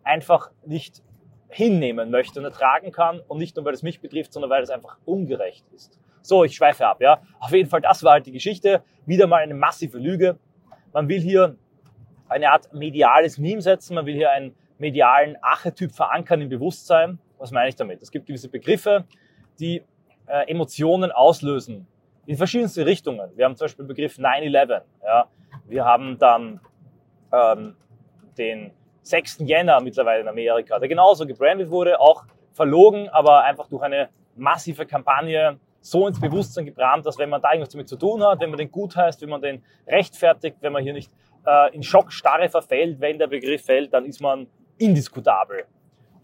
einfach 0.07 0.51
nicht 0.65 1.03
hinnehmen 1.49 2.11
möchte 2.11 2.39
und 2.39 2.45
ertragen 2.45 2.91
kann 2.91 3.21
und 3.27 3.37
nicht 3.37 3.55
nur, 3.55 3.65
weil 3.65 3.73
es 3.73 3.83
mich 3.83 4.01
betrifft, 4.01 4.33
sondern 4.33 4.49
weil 4.49 4.63
es 4.63 4.69
einfach 4.69 4.97
ungerecht 5.05 5.65
ist. 5.73 5.99
So, 6.21 6.43
ich 6.43 6.55
schweife 6.55 6.85
ab, 6.85 7.01
ja. 7.01 7.21
Auf 7.39 7.51
jeden 7.51 7.69
Fall, 7.69 7.81
das 7.81 8.03
war 8.03 8.13
halt 8.13 8.25
die 8.25 8.33
Geschichte. 8.33 8.83
Wieder 9.05 9.27
mal 9.27 9.37
eine 9.37 9.53
massive 9.53 9.97
Lüge. 9.97 10.37
Man 10.91 11.07
will 11.07 11.21
hier 11.21 11.55
eine 12.27 12.51
Art 12.51 12.73
mediales 12.73 13.37
Meme 13.37 13.61
setzen. 13.61 13.95
Man 13.95 14.05
will 14.05 14.15
hier 14.15 14.31
einen 14.31 14.53
medialen 14.77 15.37
Archetyp 15.41 15.91
verankern 15.93 16.41
im 16.41 16.49
Bewusstsein. 16.49 17.19
Was 17.37 17.51
meine 17.51 17.69
ich 17.69 17.75
damit? 17.75 18.01
Es 18.01 18.11
gibt 18.11 18.25
gewisse 18.25 18.49
Begriffe, 18.49 19.05
die 19.59 19.83
äh, 20.27 20.49
Emotionen 20.49 21.11
auslösen. 21.11 21.87
In 22.25 22.35
verschiedenste 22.35 22.85
Richtungen. 22.85 23.31
Wir 23.37 23.45
haben 23.45 23.55
zum 23.55 23.65
Beispiel 23.65 23.85
den 23.85 23.87
Begriff 23.87 24.17
9-11. 24.17 24.81
Ja. 25.03 25.29
Wir 25.65 25.85
haben 25.85 26.17
dann 26.17 26.59
ähm, 27.31 27.75
den 28.37 28.71
6. 29.09 29.39
Jänner 29.39 29.79
mittlerweile 29.81 30.21
in 30.21 30.27
Amerika, 30.27 30.79
der 30.79 30.87
genauso 30.87 31.25
gebrandet 31.25 31.69
wurde, 31.69 31.99
auch 31.99 32.25
verlogen, 32.53 33.09
aber 33.09 33.43
einfach 33.43 33.67
durch 33.67 33.83
eine 33.83 34.09
massive 34.35 34.85
Kampagne 34.85 35.59
so 35.81 36.07
ins 36.07 36.19
Bewusstsein 36.19 36.65
gebrannt, 36.65 37.05
dass 37.05 37.17
wenn 37.17 37.29
man 37.29 37.41
da 37.41 37.51
irgendwas 37.51 37.69
damit 37.69 37.87
zu 37.87 37.95
tun 37.95 38.23
hat, 38.23 38.39
wenn 38.41 38.49
man 38.49 38.57
den 38.57 38.71
gut 38.71 38.95
heißt, 38.95 39.21
wenn 39.21 39.29
man 39.29 39.41
den 39.41 39.63
rechtfertigt, 39.87 40.57
wenn 40.61 40.73
man 40.73 40.83
hier 40.83 40.93
nicht 40.93 41.11
äh, 41.45 41.73
in 41.73 41.83
Schockstarre 41.83 42.49
verfällt, 42.49 42.99
wenn 42.99 43.17
der 43.17 43.27
Begriff 43.27 43.65
fällt, 43.65 43.93
dann 43.93 44.05
ist 44.05 44.19
man 44.19 44.47
indiskutabel. 44.77 45.65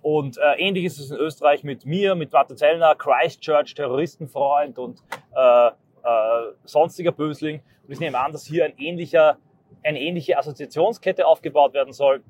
Und 0.01 0.37
äh, 0.37 0.59
ähnlich 0.59 0.83
ist 0.83 0.99
es 0.99 1.11
in 1.11 1.17
Österreich 1.17 1.63
mit 1.63 1.85
mir, 1.85 2.13
mit 2.13 2.33
Martin 2.33 2.57
Zellner, 2.57 2.93
Christchurch, 2.95 3.73
Terroristenfreund 3.73 4.77
und 4.77 5.01
äh, 5.33 5.67
äh, 5.67 5.71
sonstiger 6.65 7.13
Bösling. 7.13 7.61
Und 7.87 7.93
ich 7.93 7.99
nehme 7.99 8.19
an, 8.19 8.33
dass 8.33 8.45
hier 8.45 8.65
ein 8.65 8.73
ähnlicher, 8.77 9.37
eine 9.81 10.01
ähnliche 10.01 10.37
Assoziationskette 10.37 11.25
aufgebaut 11.25 11.73
werden 11.73 11.93
soll. 11.93 12.21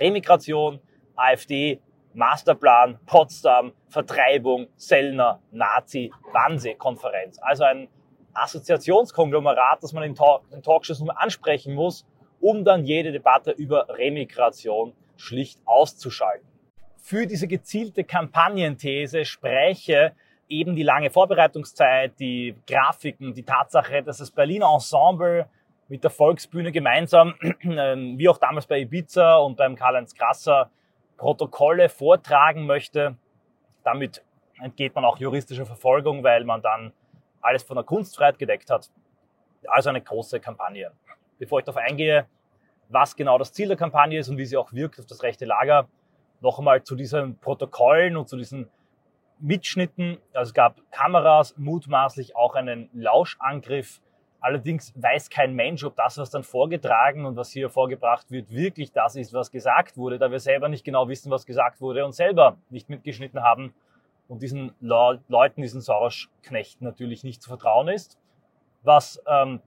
Remigration, 0.00 0.80
AfD, 1.16 1.80
Masterplan, 2.14 2.98
Potsdam, 3.06 3.72
Vertreibung, 3.88 4.68
Sellner, 4.76 5.40
Nazi, 5.50 6.12
Wannsee-Konferenz. 6.32 7.38
Also 7.40 7.64
ein 7.64 7.88
Assoziationskonglomerat, 8.34 9.82
das 9.82 9.92
man 9.92 10.04
in, 10.04 10.14
Talk 10.14 10.42
in 10.50 10.62
Talkshows 10.62 11.00
nur 11.00 11.20
ansprechen 11.20 11.74
muss, 11.74 12.06
um 12.40 12.64
dann 12.64 12.84
jede 12.84 13.12
Debatte 13.12 13.50
über 13.50 13.88
Remigration 13.88 14.94
schlicht 15.16 15.60
auszuschalten 15.64 16.48
für 17.08 17.26
diese 17.26 17.48
gezielte 17.48 18.04
Kampagnenthese 18.04 19.24
spreche 19.24 20.12
eben 20.46 20.76
die 20.76 20.82
lange 20.82 21.08
Vorbereitungszeit, 21.08 22.12
die 22.20 22.54
Grafiken, 22.66 23.32
die 23.32 23.44
Tatsache, 23.44 24.02
dass 24.02 24.18
das 24.18 24.30
Berliner 24.30 24.70
Ensemble 24.74 25.46
mit 25.88 26.04
der 26.04 26.10
Volksbühne 26.10 26.72
gemeinsam, 26.72 27.34
ähm, 27.62 28.18
wie 28.18 28.28
auch 28.28 28.38
damals 28.38 28.66
bei 28.66 28.80
Ibiza 28.80 29.36
und 29.36 29.56
beim 29.56 29.74
Karl-Heinz 29.74 30.14
Krasser, 30.14 30.70
Protokolle 31.16 31.88
vortragen 31.88 32.66
möchte. 32.66 33.16
Damit 33.82 34.24
entgeht 34.60 34.94
man 34.94 35.04
auch 35.04 35.18
juristischer 35.18 35.66
Verfolgung, 35.66 36.22
weil 36.22 36.44
man 36.44 36.62
dann 36.62 36.92
alles 37.40 37.62
von 37.62 37.76
der 37.76 37.84
Kunstfreiheit 37.84 38.38
gedeckt 38.38 38.70
hat. 38.70 38.90
Also 39.66 39.88
eine 39.88 40.00
große 40.00 40.40
Kampagne. 40.40 40.92
Bevor 41.38 41.58
ich 41.58 41.64
darauf 41.64 41.82
eingehe, 41.82 42.26
was 42.88 43.16
genau 43.16 43.38
das 43.38 43.52
Ziel 43.52 43.68
der 43.68 43.76
Kampagne 43.76 44.18
ist 44.18 44.28
und 44.28 44.38
wie 44.38 44.44
sie 44.44 44.56
auch 44.56 44.72
wirkt 44.72 44.98
auf 44.98 45.06
das 45.06 45.22
rechte 45.22 45.44
Lager, 45.44 45.88
noch 46.40 46.58
einmal 46.58 46.82
zu 46.82 46.94
diesen 46.94 47.38
Protokollen 47.38 48.16
und 48.16 48.28
zu 48.28 48.36
diesen 48.36 48.68
Mitschnitten. 49.40 50.18
Also 50.32 50.50
es 50.50 50.54
gab 50.54 50.80
Kameras, 50.90 51.56
mutmaßlich 51.56 52.36
auch 52.36 52.54
einen 52.54 52.88
Lauschangriff. 52.92 54.00
Allerdings 54.40 54.92
weiß 54.94 55.30
kein 55.30 55.54
Mensch, 55.54 55.82
ob 55.82 55.96
das, 55.96 56.16
was 56.16 56.30
dann 56.30 56.44
vorgetragen 56.44 57.26
und 57.26 57.36
was 57.36 57.50
hier 57.50 57.70
vorgebracht 57.70 58.30
wird, 58.30 58.50
wirklich 58.50 58.92
das 58.92 59.16
ist, 59.16 59.32
was 59.32 59.50
gesagt 59.50 59.96
wurde, 59.96 60.18
da 60.18 60.30
wir 60.30 60.38
selber 60.38 60.68
nicht 60.68 60.84
genau 60.84 61.08
wissen, 61.08 61.30
was 61.30 61.44
gesagt 61.44 61.80
wurde 61.80 62.04
und 62.04 62.12
selber 62.12 62.56
nicht 62.70 62.88
mitgeschnitten 62.88 63.42
haben 63.42 63.74
und 64.28 64.42
diesen 64.42 64.72
Le 64.80 65.20
Leuten, 65.28 65.62
diesen 65.62 65.80
Soros-Knechten 65.80 66.84
natürlich 66.84 67.24
nicht 67.24 67.42
zu 67.42 67.48
vertrauen 67.48 67.88
ist. 67.88 68.18
Was 68.84 69.20
ähm, 69.26 69.60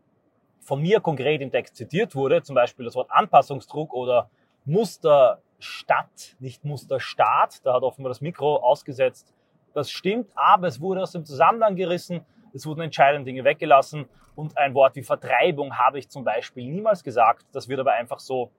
von 0.62 0.82
mir 0.82 1.01
konkret 1.01 1.42
im 1.42 1.51
Text 1.51 1.75
zitiert 1.75 2.16
wurde, 2.16 2.42
zum 2.42 2.56
Beispiel 2.56 2.86
das 2.86 2.96
Wort 2.96 3.12
Anpassungsdruck 3.12 3.94
oder 3.94 4.30
Muster 4.63 5.42
Stadt, 5.60 6.36
nicht 6.40 6.66
Musterstaat. 6.66 7.66
Da 7.66 7.74
hat 7.74 7.84
offenbar 7.84 8.10
das 8.10 8.22
Mikro 8.22 8.58
ausgesetzt. 8.58 9.34
Das 9.74 9.90
stimmt, 9.90 10.30
aber 10.36 10.68
es 10.68 10.82
wurde 10.82 11.01
aus 11.01 11.12
dem 11.12 11.25
Zusammenhang 11.25 11.75
gerissen. 11.75 12.25
Es 12.53 12.65
wurden 12.65 12.81
entscheidende 12.81 13.25
Dinge 13.25 13.43
weggelassen. 13.43 14.05
Und 14.36 14.58
ein 14.58 14.74
Wort 14.74 14.96
wie 14.96 15.03
Vertreibung 15.03 15.77
habe 15.77 16.00
ich 16.00 16.10
zum 16.10 16.24
Beispiel 16.24 16.67
niemals 16.67 17.03
gesagt. 17.03 17.46
Das 17.51 17.67
wird 17.67 17.79
aber 17.79 17.93
einfach 17.93 18.20
so 18.20 18.51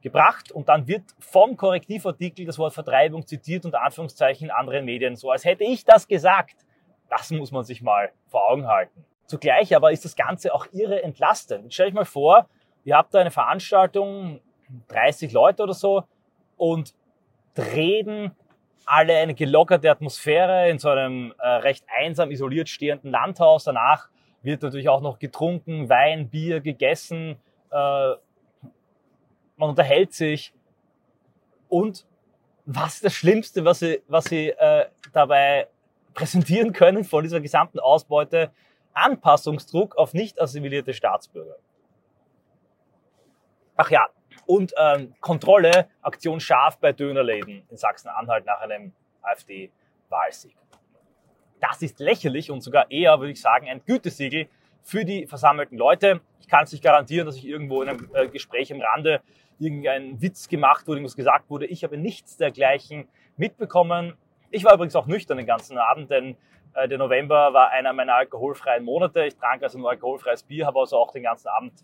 gebracht 0.00 0.52
und 0.52 0.68
dann 0.68 0.86
wird 0.86 1.02
vom 1.18 1.56
Korrektivartikel 1.56 2.46
das 2.46 2.58
Wort 2.58 2.72
Vertreibung 2.72 3.26
zitiert 3.26 3.64
und 3.64 3.74
Anführungszeichen 3.74 4.46
in 4.46 4.50
anderen 4.50 4.84
Medien, 4.84 5.16
so 5.16 5.30
als 5.30 5.44
hätte 5.44 5.64
ich 5.64 5.84
das 5.84 6.06
gesagt. 6.06 6.64
Das 7.08 7.30
muss 7.30 7.50
man 7.50 7.64
sich 7.64 7.82
mal 7.82 8.12
vor 8.26 8.48
Augen 8.48 8.66
halten. 8.68 9.04
Zugleich 9.26 9.74
aber 9.74 9.92
ist 9.92 10.04
das 10.04 10.14
Ganze 10.14 10.54
auch 10.54 10.66
irre 10.72 11.02
entlastend. 11.02 11.64
Jetzt 11.64 11.74
stell 11.74 11.88
euch 11.88 11.94
mal 11.94 12.04
vor, 12.04 12.48
ihr 12.84 12.96
habt 12.96 13.12
da 13.12 13.18
eine 13.18 13.30
Veranstaltung, 13.30 14.40
30 14.88 15.32
Leute 15.32 15.62
oder 15.62 15.74
so, 15.74 16.04
und 16.56 16.94
reden 17.56 18.36
alle 18.88 19.16
eine 19.16 19.34
gelockerte 19.34 19.90
Atmosphäre 19.90 20.70
in 20.70 20.78
so 20.78 20.88
einem 20.88 21.34
äh, 21.38 21.46
recht 21.46 21.84
einsam 21.94 22.30
isoliert 22.30 22.68
stehenden 22.68 23.10
Landhaus. 23.10 23.64
Danach 23.64 24.08
wird 24.42 24.62
natürlich 24.62 24.88
auch 24.88 25.00
noch 25.00 25.18
getrunken, 25.18 25.88
Wein, 25.88 26.30
Bier 26.30 26.60
gegessen, 26.60 27.36
äh, 27.70 28.14
man 29.56 29.70
unterhält 29.70 30.14
sich. 30.14 30.54
Und 31.68 32.06
was 32.64 32.96
ist 32.96 33.04
das 33.04 33.14
Schlimmste, 33.14 33.64
was 33.64 33.80
sie, 33.80 34.02
was 34.08 34.26
sie 34.26 34.50
äh, 34.50 34.86
dabei 35.12 35.68
präsentieren 36.14 36.72
können 36.72 37.04
von 37.04 37.22
dieser 37.22 37.40
gesamten 37.40 37.80
Ausbeute? 37.80 38.50
Anpassungsdruck 38.94 39.96
auf 39.96 40.14
nicht 40.14 40.40
assimilierte 40.40 40.92
Staatsbürger. 40.92 41.56
Ach 43.76 43.90
ja, 43.90 44.06
und 44.48 44.72
ähm, 44.78 45.14
Kontrolle, 45.20 45.88
Aktion 46.00 46.40
scharf 46.40 46.78
bei 46.78 46.92
Dönerläden 46.92 47.64
in 47.68 47.76
Sachsen-Anhalt 47.76 48.46
nach 48.46 48.60
einem 48.60 48.92
AfD-Wahlsieg. 49.20 50.56
Das 51.60 51.82
ist 51.82 52.00
lächerlich 52.00 52.50
und 52.50 52.62
sogar 52.62 52.90
eher, 52.90 53.18
würde 53.20 53.32
ich 53.32 53.42
sagen, 53.42 53.68
ein 53.68 53.82
Gütesiegel 53.84 54.48
für 54.82 55.04
die 55.04 55.26
versammelten 55.26 55.76
Leute. 55.76 56.22
Ich 56.40 56.48
kann 56.48 56.64
es 56.64 56.72
nicht 56.72 56.82
garantieren, 56.82 57.26
dass 57.26 57.36
ich 57.36 57.46
irgendwo 57.46 57.82
in 57.82 57.90
einem 57.90 58.10
äh, 58.14 58.26
Gespräch 58.28 58.72
am 58.72 58.80
Rande 58.80 59.20
irgendein 59.58 60.22
Witz 60.22 60.48
gemacht 60.48 60.86
wurde, 60.86 61.00
irgendwas 61.00 61.16
gesagt 61.16 61.50
wurde. 61.50 61.66
Ich 61.66 61.84
habe 61.84 61.98
nichts 61.98 62.38
dergleichen 62.38 63.06
mitbekommen. 63.36 64.14
Ich 64.50 64.64
war 64.64 64.72
übrigens 64.72 64.96
auch 64.96 65.06
nüchtern 65.06 65.36
den 65.36 65.46
ganzen 65.46 65.76
Abend, 65.76 66.10
denn 66.10 66.38
äh, 66.72 66.88
der 66.88 66.96
November 66.96 67.52
war 67.52 67.68
einer 67.68 67.92
meiner 67.92 68.14
alkoholfreien 68.14 68.82
Monate. 68.82 69.26
Ich 69.26 69.36
trank 69.36 69.62
also 69.62 69.78
nur 69.78 69.90
alkoholfreies 69.90 70.42
Bier, 70.44 70.64
habe 70.64 70.80
also 70.80 70.96
auch 70.96 71.12
den 71.12 71.24
ganzen 71.24 71.48
Abend 71.48 71.74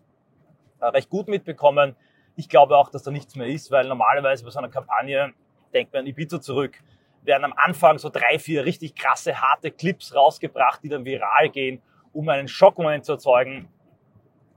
äh, 0.80 0.87
recht 0.87 1.11
gut 1.11 1.28
mitbekommen, 1.28 1.94
ich 2.36 2.48
glaube 2.48 2.76
auch, 2.76 2.90
dass 2.90 3.02
da 3.02 3.10
nichts 3.10 3.36
mehr 3.36 3.46
ist, 3.46 3.70
weil 3.70 3.86
normalerweise 3.86 4.44
bei 4.44 4.50
so 4.50 4.58
einer 4.58 4.68
Kampagne, 4.68 5.32
denkt 5.72 5.92
man 5.92 6.00
an 6.00 6.06
Ibiza 6.06 6.40
zurück, 6.40 6.82
werden 7.22 7.44
am 7.44 7.54
Anfang 7.56 7.98
so 7.98 8.10
drei, 8.10 8.38
vier 8.38 8.64
richtig 8.64 8.94
krasse, 8.94 9.40
harte 9.40 9.70
Clips 9.70 10.14
rausgebracht, 10.14 10.82
die 10.82 10.88
dann 10.88 11.04
viral 11.04 11.48
gehen, 11.50 11.80
um 12.12 12.28
einen 12.28 12.48
Schockmoment 12.48 13.04
zu 13.04 13.12
erzeugen 13.12 13.68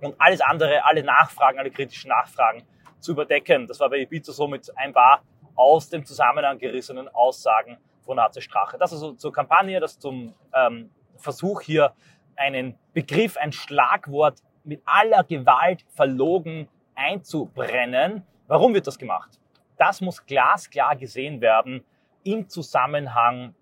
und 0.02 0.16
alles 0.20 0.42
andere, 0.42 0.86
alle 0.86 1.04
Nachfragen, 1.04 1.60
alle 1.60 1.72
kritischen 1.72 2.10
Nachfragen 2.10 2.64
zu 3.00 3.12
überdecken. 3.14 3.68
Das 3.68 3.80
war 3.80 3.90
bei 3.90 4.00
Ibiza 4.00 4.32
so 4.32 4.48
mit 4.48 4.72
ein 4.78 4.94
paar 4.94 5.22
aus 5.56 5.90
dem 5.90 6.06
Zusammenhang 6.06 6.60
gerissenen 6.60 7.08
Aussagen 7.10 7.78
von 8.02 8.20
HC 8.20 8.42
Strache. 8.42 8.78
Das 8.78 8.94
also 8.94 9.14
zur 9.14 9.32
Kampagne, 9.32 9.80
das 9.80 9.98
zum 9.98 10.34
ähm, 10.54 10.92
Versuch 11.18 11.62
hier 11.62 11.94
einen 12.36 12.78
Begriff, 12.94 13.38
ein 13.38 13.52
Schlagwort 13.52 14.40
mit 14.64 14.82
aller 14.86 15.24
Gewalt 15.24 15.84
verlogen 15.96 16.68
einzubrennen. 16.98 18.24
Warum 18.48 18.74
wird 18.74 18.88
das 18.88 18.98
gemacht? 18.98 19.40
Das 19.78 20.02
muss 20.02 20.26
glasklar 20.26 20.96
gesehen 20.96 21.40
werden 21.42 21.84
im 22.24 22.50
Zusammenhang 22.50 23.54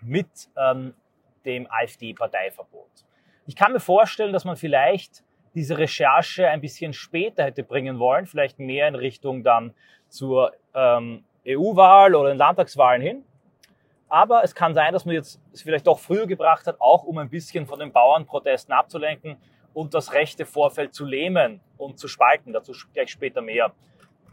mit 0.00 0.26
ähm, 0.56 0.94
dem 1.44 1.70
AfD-Parteiverbot. 1.70 2.90
Ich 3.46 3.54
kann 3.54 3.72
mir 3.72 3.80
vorstellen, 3.80 4.32
dass 4.32 4.44
man 4.44 4.56
vielleicht 4.56 5.22
diese 5.54 5.78
Recherche 5.78 6.48
ein 6.48 6.60
bisschen 6.60 6.92
später 6.92 7.44
hätte 7.44 7.62
bringen 7.62 7.98
wollen, 7.98 8.26
vielleicht 8.26 8.58
mehr 8.58 8.88
in 8.88 8.94
Richtung 8.94 9.44
dann 9.44 9.74
zur 10.08 10.52
ähm, 10.74 11.24
EU-Wahl 11.46 12.14
oder 12.14 12.30
den 12.30 12.38
Landtagswahlen 12.38 13.02
hin. 13.02 13.24
Aber 14.08 14.42
es 14.44 14.54
kann 14.54 14.74
sein, 14.74 14.92
dass 14.92 15.04
man 15.04 15.14
jetzt 15.14 15.40
es 15.52 15.62
vielleicht 15.62 15.86
doch 15.86 15.98
früher 15.98 16.26
gebracht 16.26 16.66
hat, 16.66 16.80
auch 16.80 17.04
um 17.04 17.18
ein 17.18 17.28
bisschen 17.28 17.66
von 17.66 17.78
den 17.78 17.92
Bauernprotesten 17.92 18.72
abzulenken 18.72 19.36
und 19.74 19.92
das 19.92 20.12
rechte 20.12 20.46
Vorfeld 20.46 20.94
zu 20.94 21.04
lähmen 21.04 21.60
und 21.76 21.98
zu 21.98 22.08
spalten. 22.08 22.52
Dazu 22.52 22.72
gleich 22.92 23.10
später 23.10 23.42
mehr 23.42 23.72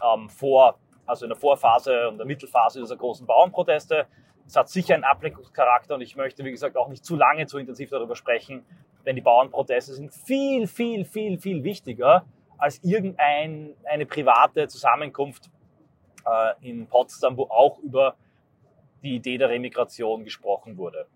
ähm, 0.02 0.30
vor, 0.30 0.80
also 1.06 1.26
in 1.26 1.30
der 1.30 1.38
Vorphase 1.38 2.08
und 2.08 2.18
der 2.18 2.26
Mittelphase 2.26 2.80
dieser 2.80 2.96
großen 2.96 3.26
Bauernproteste. 3.26 4.06
Es 4.48 4.56
hat 4.56 4.70
sicher 4.70 4.94
einen 4.94 5.04
Ablenkungscharakter 5.04 5.96
und 5.96 6.02
ich 6.02 6.16
möchte, 6.16 6.46
wie 6.46 6.52
gesagt, 6.52 6.78
auch 6.78 6.88
nicht 6.88 7.04
zu 7.04 7.16
lange, 7.16 7.48
zu 7.48 7.58
intensiv 7.58 7.90
darüber 7.90 8.16
sprechen, 8.16 8.66
denn 9.06 9.16
die 9.16 9.22
Bauernproteste 9.22 9.94
sind 9.94 10.14
viel, 10.14 10.68
viel, 10.68 11.06
viel, 11.06 11.40
viel 11.40 11.64
wichtiger 11.64 12.26
als 12.58 12.80
irgendeine 12.84 13.74
eine 13.86 14.06
private 14.06 14.68
Zusammenkunft 14.68 15.50
äh, 16.26 16.70
in 16.70 16.88
Potsdam, 16.88 17.36
wo 17.36 17.44
auch 17.44 17.80
über 17.80 18.16
die 19.02 19.16
Idee 19.16 19.38
der 19.40 19.50
Remigration 19.50 20.24
gesprochen 20.24 20.78
wurde. 20.78 21.08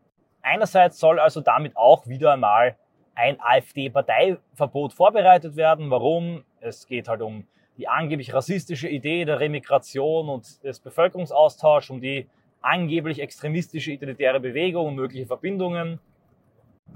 Einerseits 0.41 0.98
soll 1.00 1.20
also 1.20 1.41
damit 1.41 1.77
auch 1.77 2.08
wieder 2.08 2.34
einmal 2.34 2.77
ein 3.15 3.39
AfD-Parteiverbot 3.39 4.93
vorbereitet 4.93 5.55
werden. 5.55 5.89
Warum? 5.89 6.43
Es 6.60 6.86
geht 6.86 7.07
halt 7.07 7.22
um 7.22 7.48
die 7.77 7.88
angeblich 7.88 8.34
rassistische 8.34 8.88
Idee 8.88 9.25
der 9.25 9.39
Remigration 9.39 10.29
und 10.29 10.63
des 10.63 10.79
Bevölkerungsaustauschs, 10.79 11.89
um 11.89 12.00
die 12.00 12.27
angeblich 12.62 13.19
extremistische 13.19 13.91
identitäre 13.91 14.39
Bewegung 14.39 14.88
und 14.88 14.95
mögliche 14.95 15.25
Verbindungen. 15.25 16.00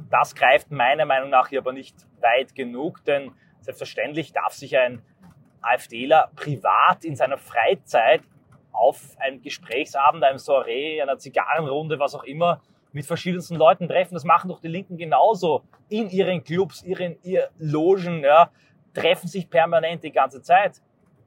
Das 0.09 0.35
greift 0.35 0.71
meiner 0.71 1.05
Meinung 1.05 1.29
nach 1.29 1.49
hier 1.49 1.59
aber 1.59 1.73
nicht 1.73 1.95
weit 2.21 2.55
genug, 2.55 3.03
denn 3.05 3.31
selbstverständlich 3.61 4.31
darf 4.33 4.53
sich 4.53 4.77
ein 4.77 5.01
AfDler 5.61 6.31
privat 6.35 7.03
in 7.03 7.15
seiner 7.15 7.37
Freizeit 7.37 8.21
auf 8.71 9.17
einem 9.19 9.41
Gesprächsabend, 9.41 10.23
einem 10.23 10.37
Soiree, 10.37 11.01
einer 11.01 11.17
Zigarrenrunde, 11.17 11.99
was 11.99 12.15
auch 12.15 12.23
immer, 12.23 12.61
mit 12.91 13.05
verschiedensten 13.05 13.55
Leuten 13.55 13.87
treffen. 13.87 14.13
Das 14.13 14.23
machen 14.23 14.49
doch 14.49 14.59
die 14.59 14.67
Linken 14.67 14.97
genauso. 14.97 15.63
In 15.89 16.09
ihren 16.09 16.43
Clubs, 16.43 16.83
ihren 16.83 17.17
ihr 17.23 17.49
Logen, 17.57 18.23
ja, 18.23 18.51
treffen 18.93 19.27
sich 19.27 19.49
permanent 19.49 20.03
die 20.03 20.11
ganze 20.11 20.41
Zeit. 20.41 20.81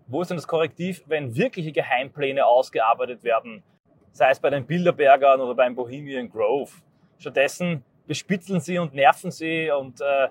Wo 0.07 0.23
ist 0.23 0.29
denn 0.29 0.37
das 0.37 0.49
Korrektiv, 0.49 1.03
wenn 1.07 1.35
wirkliche 1.37 1.73
Geheimpläne 1.73 2.45
ausgearbeitet 2.45 3.23
werden, 3.23 3.63
sei 4.11 4.31
es 4.31 4.41
bei 4.41 4.51
den 4.51 4.67
Bilderbergern 4.67 5.41
oder 5.41 5.55
beim 5.55 5.75
Bohemian 5.75 6.29
Grove? 6.29 6.73
Stattdessen 7.19 7.85
bespitzeln 8.07 8.61
sie 8.61 8.79
und 8.79 8.95
nerven 8.95 9.31
sie 9.31 9.71
und 9.71 10.01
äh, 10.01 10.29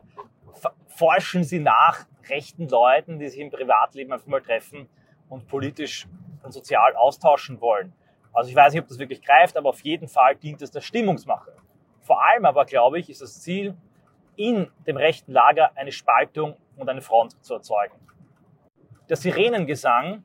forschen 0.88 1.44
sie 1.44 1.60
nach 1.60 2.06
rechten 2.30 2.68
Leuten, 2.68 3.18
die 3.18 3.30
sich 3.30 3.40
im 3.40 3.50
Privatleben 3.50 4.12
einfach 4.12 4.28
mal 4.28 4.42
treffen 4.42 4.88
und 5.30 5.48
politisch 5.48 6.08
und 6.44 6.52
sozial 6.52 6.96
austauschen 6.96 7.62
wollen. 7.62 7.94
Also 8.34 8.50
ich 8.50 8.56
weiß 8.56 8.74
nicht, 8.74 8.82
ob 8.82 8.88
das 8.88 9.00
wirklich 9.00 9.22
greift, 9.22 9.58
aber 9.58 9.70
auf 9.70 9.82
jeden 9.82 10.08
Fall 10.08 10.36
dient 10.36 10.62
es 10.62 10.72
der 10.72 10.82
Stimmungsmache. 10.82 11.52
Vor 12.02 12.26
allem 12.26 12.46
aber, 12.46 12.66
glaube 12.66 13.00
ich, 13.00 13.10
ist 13.10 13.22
das 13.22 13.42
Ziel, 13.42 13.76
in 14.36 14.68
dem 14.88 14.98
rechten 14.98 15.32
Lager 15.32 15.72
eine 15.76 15.92
Spaltung 15.92 16.56
und 16.78 16.90
eine 16.90 17.02
Front 17.02 17.44
zu 17.44 17.54
erzeugen. 17.54 17.96
Der 19.10 19.18
Sirenengesang, 19.18 20.24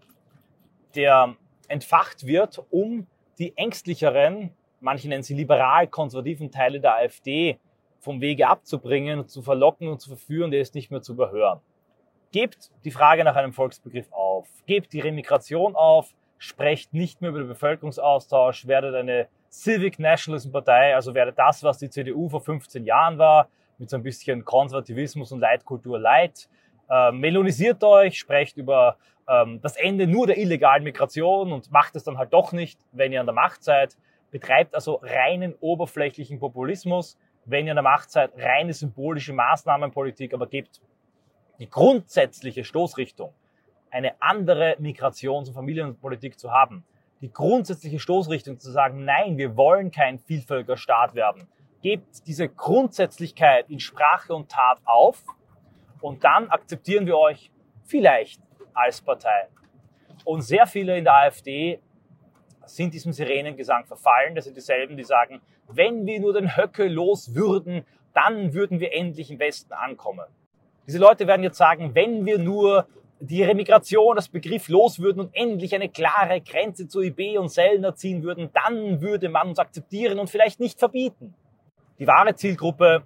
der 0.94 1.34
entfacht 1.68 2.26
wird, 2.26 2.64
um 2.70 3.06
die 3.38 3.56
ängstlicheren, 3.56 4.54
manche 4.80 5.08
nennen 5.08 5.22
sie 5.22 5.34
liberal-konservativen 5.34 6.50
Teile 6.50 6.80
der 6.80 6.94
AfD 6.94 7.58
vom 7.98 8.20
Wege 8.20 8.46
abzubringen, 8.46 9.26
zu 9.26 9.42
verlocken 9.42 9.88
und 9.88 10.00
zu 10.00 10.10
verführen, 10.10 10.50
der 10.50 10.60
ist 10.60 10.75
nicht 10.75 10.90
mehr 10.90 11.02
zu 11.02 11.12
überhören. 11.14 11.60
Gebt 12.32 12.70
die 12.84 12.90
Frage 12.90 13.25
nach 13.25 13.36
einem 13.36 13.52
Volksbegriff 13.52 14.10
auf, 14.12 14.48
gebt 14.66 14.92
die 14.92 15.00
Remigration 15.00 15.75
auf, 15.75 16.14
sprecht 16.38 16.93
nicht 16.93 17.21
mehr 17.21 17.31
über 17.31 17.40
den 17.40 17.49
Bevölkerungsaustausch, 17.49 18.66
werdet 18.66 18.95
eine 18.95 19.28
Civic 19.50 19.99
Nationalism 19.99 20.52
Partei, 20.52 20.95
also 20.95 21.14
werdet 21.14 21.38
das, 21.38 21.62
was 21.62 21.78
die 21.78 21.88
CDU 21.88 22.28
vor 22.28 22.40
15 22.40 22.85
Jahren 22.85 23.19
war, 23.19 23.49
mit 23.78 23.90
so 23.90 23.97
ein 23.97 24.02
bisschen 24.02 24.45
Konservativismus 24.45 25.33
und 25.33 25.40
Leitkultur 25.40 25.99
leid. 25.99 26.49
Äh, 26.90 27.12
melonisiert 27.12 27.83
euch, 27.85 28.19
sprecht 28.19 28.57
über 28.57 28.97
ähm, 29.28 29.61
das 29.62 29.76
Ende 29.76 30.07
nur 30.07 30.26
der 30.26 30.38
illegalen 30.38 30.85
Migration 30.85 31.52
und 31.52 31.71
macht 31.71 31.97
es 31.97 32.05
dann 32.05 32.19
halt 32.19 32.33
doch 32.33 32.52
nicht, 32.52 32.78
wenn 32.93 33.12
ihr 33.12 33.21
an 33.21 33.26
der 33.26 33.35
Macht 33.35 33.64
seid. 33.64 33.97
Betreibt 34.31 34.75
also 34.75 35.00
reinen 35.02 35.55
oberflächlichen 35.61 36.38
Populismus, 36.38 37.19
wenn 37.45 37.66
ihr 37.66 37.73
an 37.73 37.76
der 37.76 37.83
Macht 37.83 38.11
seid, 38.11 38.33
reine 38.37 38.73
symbolische 38.73 39.33
Maßnahmenpolitik, 39.33 40.35
aber 40.35 40.47
gebt 40.47 40.81
die 41.59 41.71
grundsätzliche 41.71 42.64
Stoßrichtung, 42.64 43.33
eine 43.97 44.21
andere 44.21 44.76
Migrations- 44.79 45.49
und 45.49 45.55
Familienpolitik 45.55 46.38
zu 46.38 46.53
haben, 46.53 46.85
die 47.23 47.33
grundsätzliche 47.33 47.99
Stoßrichtung 47.99 48.59
zu 48.59 48.71
sagen, 48.71 49.07
nein, 49.07 49.38
wir 49.38 49.57
wollen 49.57 49.91
kein 49.91 50.19
Vielvölkerstaat 50.19 51.15
werden, 51.15 51.49
gebt 51.81 52.26
diese 52.26 52.47
Grundsätzlichkeit 52.47 53.71
in 53.71 53.81
Sprache 53.81 54.35
und 54.35 54.50
Tat 54.50 54.81
auf 54.85 55.25
und 56.03 56.25
dann 56.25 56.50
akzeptieren 56.50 57.07
wir 57.07 57.17
euch 57.17 57.50
vielleicht 57.85 58.43
als 58.75 59.00
Partei. 59.00 59.49
Und 60.26 60.43
sehr 60.43 60.67
viele 60.67 60.99
in 60.99 61.05
der 61.05 61.15
AfD 61.15 61.81
sind 62.67 62.93
diesem 62.93 63.12
Sirenengesang 63.12 63.87
verfallen. 63.87 64.35
Das 64.35 64.45
sind 64.45 64.59
dieselben, 64.59 64.99
die 64.99 65.05
sagen, 65.05 65.41
wenn 65.69 66.05
wir 66.05 66.21
nur 66.21 66.35
den 66.35 66.55
Höcke 66.55 66.87
los 66.87 67.35
würden, 67.35 67.87
dann 68.12 68.53
würden 68.53 68.79
wir 68.79 68.93
endlich 68.93 69.31
im 69.31 69.38
Westen 69.38 69.73
ankommen. 69.73 70.26
Diese 70.87 70.99
Leute 70.99 71.26
werden 71.26 71.43
jetzt 71.43 71.57
sagen, 71.57 71.95
wenn 71.95 72.26
wir 72.26 72.38
nur 72.38 72.87
die 73.20 73.42
Remigration, 73.42 74.16
das 74.16 74.28
Begriff 74.28 74.68
los 74.68 74.99
würden 74.99 75.20
und 75.20 75.35
endlich 75.35 75.75
eine 75.75 75.88
klare 75.88 76.40
Grenze 76.40 76.87
zu 76.87 77.00
IB 77.00 77.38
und 77.38 77.49
Sellner 77.49 77.94
ziehen 77.94 78.23
würden, 78.23 78.50
dann 78.52 79.00
würde 79.00 79.28
man 79.28 79.49
uns 79.49 79.58
akzeptieren 79.58 80.18
und 80.18 80.28
vielleicht 80.28 80.61
nicht 80.61 80.78
verbieten. 80.78 81.35
Die 81.99 82.06
wahre 82.06 82.35
Zielgruppe 82.35 83.04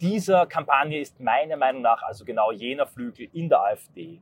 dieser 0.00 0.46
Kampagne 0.46 1.00
ist 1.00 1.20
meiner 1.20 1.56
Meinung 1.56 1.82
nach 1.82 2.02
also 2.02 2.24
genau 2.24 2.52
jener 2.52 2.86
Flügel 2.86 3.28
in 3.32 3.48
der 3.48 3.62
AfD. 3.62 4.20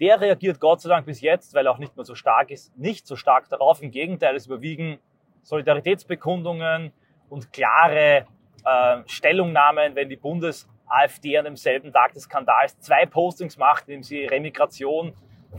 Der 0.00 0.20
reagiert 0.20 0.60
Gott 0.60 0.80
sei 0.80 0.88
Dank 0.88 1.06
bis 1.06 1.20
jetzt, 1.20 1.54
weil 1.54 1.66
er 1.66 1.72
auch 1.72 1.78
nicht 1.78 1.96
mehr 1.96 2.04
so 2.04 2.14
stark 2.14 2.50
ist, 2.50 2.76
nicht 2.76 3.06
so 3.06 3.16
stark 3.16 3.48
darauf. 3.48 3.80
Im 3.82 3.90
Gegenteil, 3.90 4.34
es 4.34 4.46
überwiegen 4.46 4.98
Solidaritätsbekundungen 5.42 6.92
und 7.28 7.52
klare 7.52 8.26
äh, 8.64 9.02
Stellungnahmen, 9.06 9.94
wenn 9.94 10.08
die 10.08 10.16
Bundes-AfD 10.16 11.38
an 11.38 11.44
demselben 11.44 11.92
Tag 11.92 12.12
des 12.14 12.24
Skandals 12.24 12.78
zwei 12.80 13.06
Postings 13.06 13.56
macht, 13.56 13.88
indem 13.88 14.02
sie 14.02 14.24
Remigration 14.24 15.12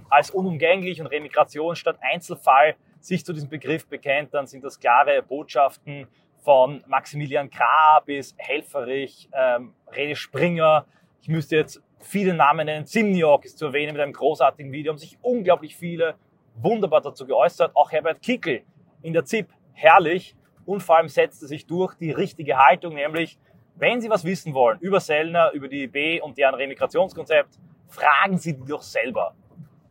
als 0.10 0.32
unumgänglich 0.32 1.02
und 1.02 1.08
Remigration 1.08 1.76
statt 1.76 1.98
Einzelfall 2.02 2.76
sich 3.00 3.26
zu 3.26 3.34
diesem 3.34 3.50
Begriff 3.50 3.88
bekennt, 3.88 4.34
dann 4.34 4.48
sind 4.48 4.64
das 4.64 4.80
klare 4.80 5.22
Botschaften 5.22 6.08
von 6.44 6.84
Maximilian 6.88 7.50
Krah 7.50 8.02
bis 8.06 8.36
Helferich, 8.38 9.30
ähm, 9.34 9.74
Rene 9.96 10.16
Springer. 10.16 10.86
Ich 11.22 11.28
müsste 11.28 11.58
jetzt 11.58 11.82
viele 12.00 12.34
Namen 12.34 12.66
nennen. 12.66 12.86
Simniok 12.86 13.46
ist 13.46 13.58
zu 13.58 13.68
erwähnen 13.68 13.94
mit 13.94 14.02
einem 14.02 14.14
großartigen 14.14 14.72
Video, 14.72 14.92
haben 14.92 15.00
sich 15.00 15.18
unglaublich 15.22 15.76
viele 15.76 16.16
wunderbar 16.56 17.02
dazu 17.02 17.26
geäußert. 17.26 17.76
Auch 17.76 17.92
Herbert 17.92 18.22
Kickel 18.22 18.62
in 19.02 19.14
der 19.14 19.26
ZIP, 19.26 19.50
herrlich. 19.74 20.36
Und 20.68 20.84
vor 20.84 20.98
allem 20.98 21.08
setzte 21.08 21.48
sich 21.48 21.66
durch 21.66 21.96
die 21.96 22.12
richtige 22.12 22.58
Haltung, 22.58 22.94
nämlich, 22.94 23.40
wenn 23.76 24.02
Sie 24.02 24.10
was 24.10 24.26
wissen 24.26 24.54
wollen 24.54 24.78
über 24.82 25.00
Sellner, 25.00 25.52
über 25.54 25.70
die 25.70 25.84
IB 25.84 26.20
und 26.20 26.38
deren 26.38 26.56
Remigrationskonzept, 26.56 27.58
fragen 27.88 28.38
Sie 28.38 28.54
die 28.54 28.66
doch 28.66 28.82
selber. 28.82 29.34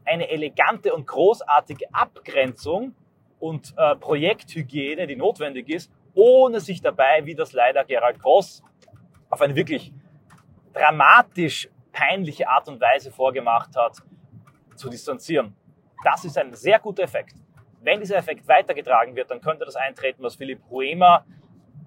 Eine 0.05 0.29
elegante 0.29 0.95
und 0.95 1.07
großartige 1.07 1.87
Abgrenzung 1.93 2.95
und 3.41 3.73
äh, 3.79 3.97
Projekthygiene, 3.97 5.07
die 5.07 5.17
notwendig 5.17 5.71
ist, 5.71 5.91
ohne 6.13 6.61
sich 6.61 6.83
dabei, 6.83 7.25
wie 7.25 7.35
das 7.35 7.55
leider 7.55 7.83
Gerald 7.85 8.21
Gross 8.21 8.63
auf 9.31 9.41
eine 9.41 9.57
wirklich 9.57 9.95
dramatisch 10.75 11.71
peinliche 11.91 12.51
Art 12.51 12.69
und 12.69 12.79
Weise 12.83 13.11
vorgemacht 13.11 13.75
hat, 13.77 13.97
zu 14.75 14.91
distanzieren. 14.91 15.57
Das 16.05 16.23
ist 16.27 16.37
ein 16.37 16.53
sehr 16.53 16.79
guter 16.79 17.05
Effekt. 17.05 17.35
Wenn 17.87 18.01
dieser 18.01 18.17
Effekt 18.17 18.49
weitergetragen 18.49 19.15
wird, 19.15 19.31
dann 19.31 19.41
könnte 19.41 19.65
das 19.65 19.77
eintreten, 19.77 20.21
was 20.21 20.35
Philipp 20.35 20.61
Huema 20.69 21.25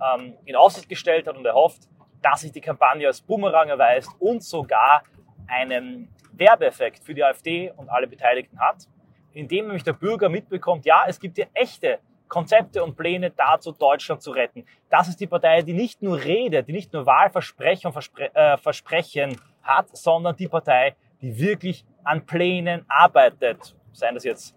ähm, 0.01 0.33
in 0.45 0.55
Aussicht 0.55 0.87
gestellt 0.87 1.27
hat 1.27 1.35
und 1.35 1.45
er 1.45 1.53
hofft, 1.53 1.89
dass 2.21 2.39
sich 2.39 2.53
die 2.53 2.61
Kampagne 2.61 3.05
als 3.05 3.19
Bumerang 3.19 3.67
erweist 3.67 4.09
und 4.17 4.41
sogar 4.41 5.03
einen 5.47 6.07
Werbeeffekt 6.31 7.03
für 7.03 7.13
die 7.13 7.21
AfD 7.21 7.73
und 7.75 7.89
alle 7.89 8.07
Beteiligten 8.07 8.57
hat, 8.61 8.87
indem 9.33 9.65
nämlich 9.65 9.83
der 9.83 9.91
Bürger 9.91 10.29
mitbekommt, 10.29 10.85
ja, 10.85 11.03
es 11.05 11.19
gibt 11.19 11.35
hier 11.35 11.47
echte 11.53 11.99
Konzepte 12.29 12.81
und 12.81 12.95
Pläne 12.95 13.31
dazu, 13.31 13.73
Deutschland 13.73 14.21
zu 14.21 14.31
retten. 14.31 14.63
Das 14.89 15.09
ist 15.09 15.19
die 15.19 15.27
Partei, 15.27 15.63
die 15.63 15.73
nicht 15.73 16.01
nur 16.01 16.23
redet, 16.23 16.69
die 16.69 16.71
nicht 16.71 16.93
nur 16.93 17.05
Wahlversprechen 17.05 17.91
Verspre 17.91 18.33
äh, 18.33 18.55
Versprechen 18.55 19.35
hat, 19.63 19.89
sondern 19.97 20.37
die 20.37 20.47
Partei, 20.47 20.95
die 21.21 21.37
wirklich 21.37 21.83
an 22.05 22.25
Plänen 22.25 22.85
arbeitet. 22.87 23.75
Seien 23.91 24.15
das 24.15 24.23
jetzt 24.23 24.55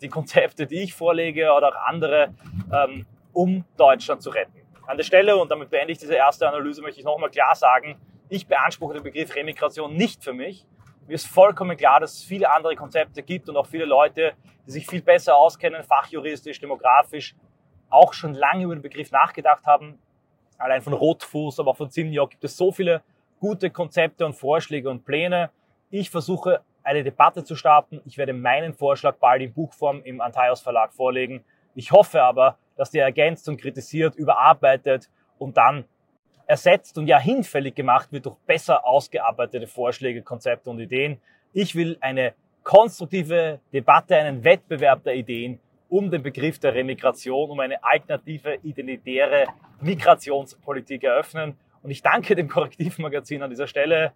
die 0.00 0.08
Konzepte, 0.08 0.66
die 0.66 0.82
ich 0.82 0.94
vorlege 0.94 1.52
oder 1.52 1.68
auch 1.68 1.86
andere, 1.86 2.34
ähm, 2.72 3.06
um 3.32 3.64
Deutschland 3.76 4.22
zu 4.22 4.30
retten. 4.30 4.60
An 4.86 4.96
der 4.96 5.04
Stelle, 5.04 5.36
und 5.36 5.50
damit 5.50 5.70
beende 5.70 5.92
ich 5.92 5.98
diese 5.98 6.14
erste 6.14 6.48
Analyse, 6.48 6.82
möchte 6.82 7.00
ich 7.00 7.06
nochmal 7.06 7.30
klar 7.30 7.54
sagen, 7.54 7.96
ich 8.28 8.46
beanspruche 8.46 8.94
den 8.94 9.02
Begriff 9.02 9.34
Remigration 9.34 9.94
nicht 9.94 10.22
für 10.22 10.32
mich. 10.32 10.66
Mir 11.06 11.14
ist 11.14 11.26
vollkommen 11.26 11.76
klar, 11.76 12.00
dass 12.00 12.14
es 12.14 12.24
viele 12.24 12.50
andere 12.50 12.76
Konzepte 12.76 13.22
gibt 13.22 13.48
und 13.48 13.56
auch 13.56 13.66
viele 13.66 13.84
Leute, 13.84 14.34
die 14.66 14.70
sich 14.70 14.86
viel 14.86 15.02
besser 15.02 15.36
auskennen, 15.36 15.82
fachjuristisch, 15.82 16.60
demografisch, 16.60 17.34
auch 17.88 18.12
schon 18.12 18.34
lange 18.34 18.64
über 18.64 18.76
den 18.76 18.82
Begriff 18.82 19.10
nachgedacht 19.10 19.66
haben. 19.66 19.98
Allein 20.58 20.82
von 20.82 20.92
Rotfuß, 20.92 21.58
aber 21.58 21.72
auch 21.72 21.76
von 21.76 21.90
Zimniok 21.90 22.30
gibt 22.30 22.44
es 22.44 22.56
so 22.56 22.70
viele 22.70 23.02
gute 23.40 23.70
Konzepte 23.70 24.24
und 24.24 24.34
Vorschläge 24.34 24.88
und 24.88 25.04
Pläne. 25.04 25.50
Ich 25.90 26.10
versuche 26.10 26.60
eine 26.82 27.02
Debatte 27.02 27.44
zu 27.44 27.56
starten. 27.56 28.00
Ich 28.06 28.18
werde 28.18 28.32
meinen 28.32 28.74
Vorschlag 28.74 29.16
bald 29.16 29.42
in 29.42 29.52
Buchform 29.52 30.02
im 30.04 30.20
Antaios 30.20 30.60
Verlag 30.60 30.92
vorlegen. 30.92 31.44
Ich 31.74 31.92
hoffe 31.92 32.22
aber, 32.22 32.58
dass 32.76 32.90
der 32.90 33.04
ergänzt 33.04 33.48
und 33.48 33.60
kritisiert, 33.60 34.16
überarbeitet 34.16 35.10
und 35.38 35.56
dann 35.56 35.84
ersetzt 36.46 36.98
und 36.98 37.06
ja 37.06 37.18
hinfällig 37.18 37.74
gemacht 37.74 38.10
wird 38.10 38.26
durch 38.26 38.36
besser 38.46 38.84
ausgearbeitete 38.84 39.66
Vorschläge, 39.66 40.22
Konzepte 40.22 40.68
und 40.68 40.80
Ideen. 40.80 41.20
Ich 41.52 41.74
will 41.74 41.96
eine 42.00 42.34
konstruktive 42.64 43.60
Debatte, 43.72 44.16
einen 44.16 44.42
Wettbewerb 44.44 45.04
der 45.04 45.14
Ideen 45.14 45.60
um 45.88 46.10
den 46.10 46.22
Begriff 46.22 46.58
der 46.58 46.74
Remigration, 46.74 47.50
um 47.50 47.60
eine 47.60 47.82
alternative, 47.82 48.54
identitäre 48.62 49.46
Migrationspolitik 49.80 51.04
eröffnen. 51.04 51.56
Und 51.82 51.90
ich 51.90 52.00
danke 52.00 52.36
dem 52.36 52.48
Korrektivmagazin 52.48 53.42
an 53.42 53.50
dieser 53.50 53.66
Stelle, 53.66 54.12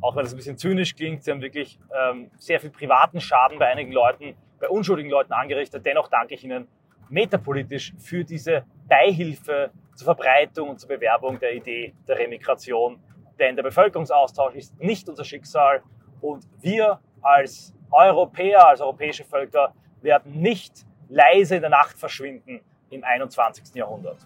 auch 0.00 0.16
wenn 0.16 0.24
es 0.24 0.32
ein 0.32 0.36
bisschen 0.36 0.58
zynisch 0.58 0.94
klingt. 0.94 1.24
Sie 1.24 1.30
haben 1.30 1.40
wirklich 1.40 1.78
ähm, 1.94 2.30
sehr 2.36 2.60
viel 2.60 2.70
privaten 2.70 3.20
Schaden 3.20 3.58
bei 3.58 3.66
einigen 3.66 3.92
Leuten, 3.92 4.34
bei 4.60 4.68
unschuldigen 4.68 5.10
Leuten 5.10 5.32
angerichtet. 5.32 5.84
Dennoch 5.84 6.08
danke 6.08 6.34
ich 6.34 6.44
Ihnen 6.44 6.68
metapolitisch 7.08 7.92
für 7.98 8.24
diese 8.24 8.64
Beihilfe 8.88 9.70
zur 9.94 10.04
Verbreitung 10.04 10.70
und 10.70 10.80
zur 10.80 10.88
Bewerbung 10.88 11.38
der 11.38 11.54
Idee 11.54 11.94
der 12.06 12.18
Remigration. 12.18 12.98
Denn 13.38 13.56
der 13.56 13.62
Bevölkerungsaustausch 13.62 14.54
ist 14.54 14.78
nicht 14.80 15.08
unser 15.08 15.24
Schicksal 15.24 15.82
und 16.20 16.44
wir 16.60 17.00
als 17.22 17.74
Europäer, 17.90 18.66
als 18.66 18.80
europäische 18.80 19.24
Völker 19.24 19.74
werden 20.02 20.40
nicht 20.40 20.86
leise 21.08 21.56
in 21.56 21.60
der 21.62 21.70
Nacht 21.70 21.98
verschwinden 21.98 22.60
im 22.90 23.04
21. 23.04 23.74
Jahrhundert. 23.74 24.18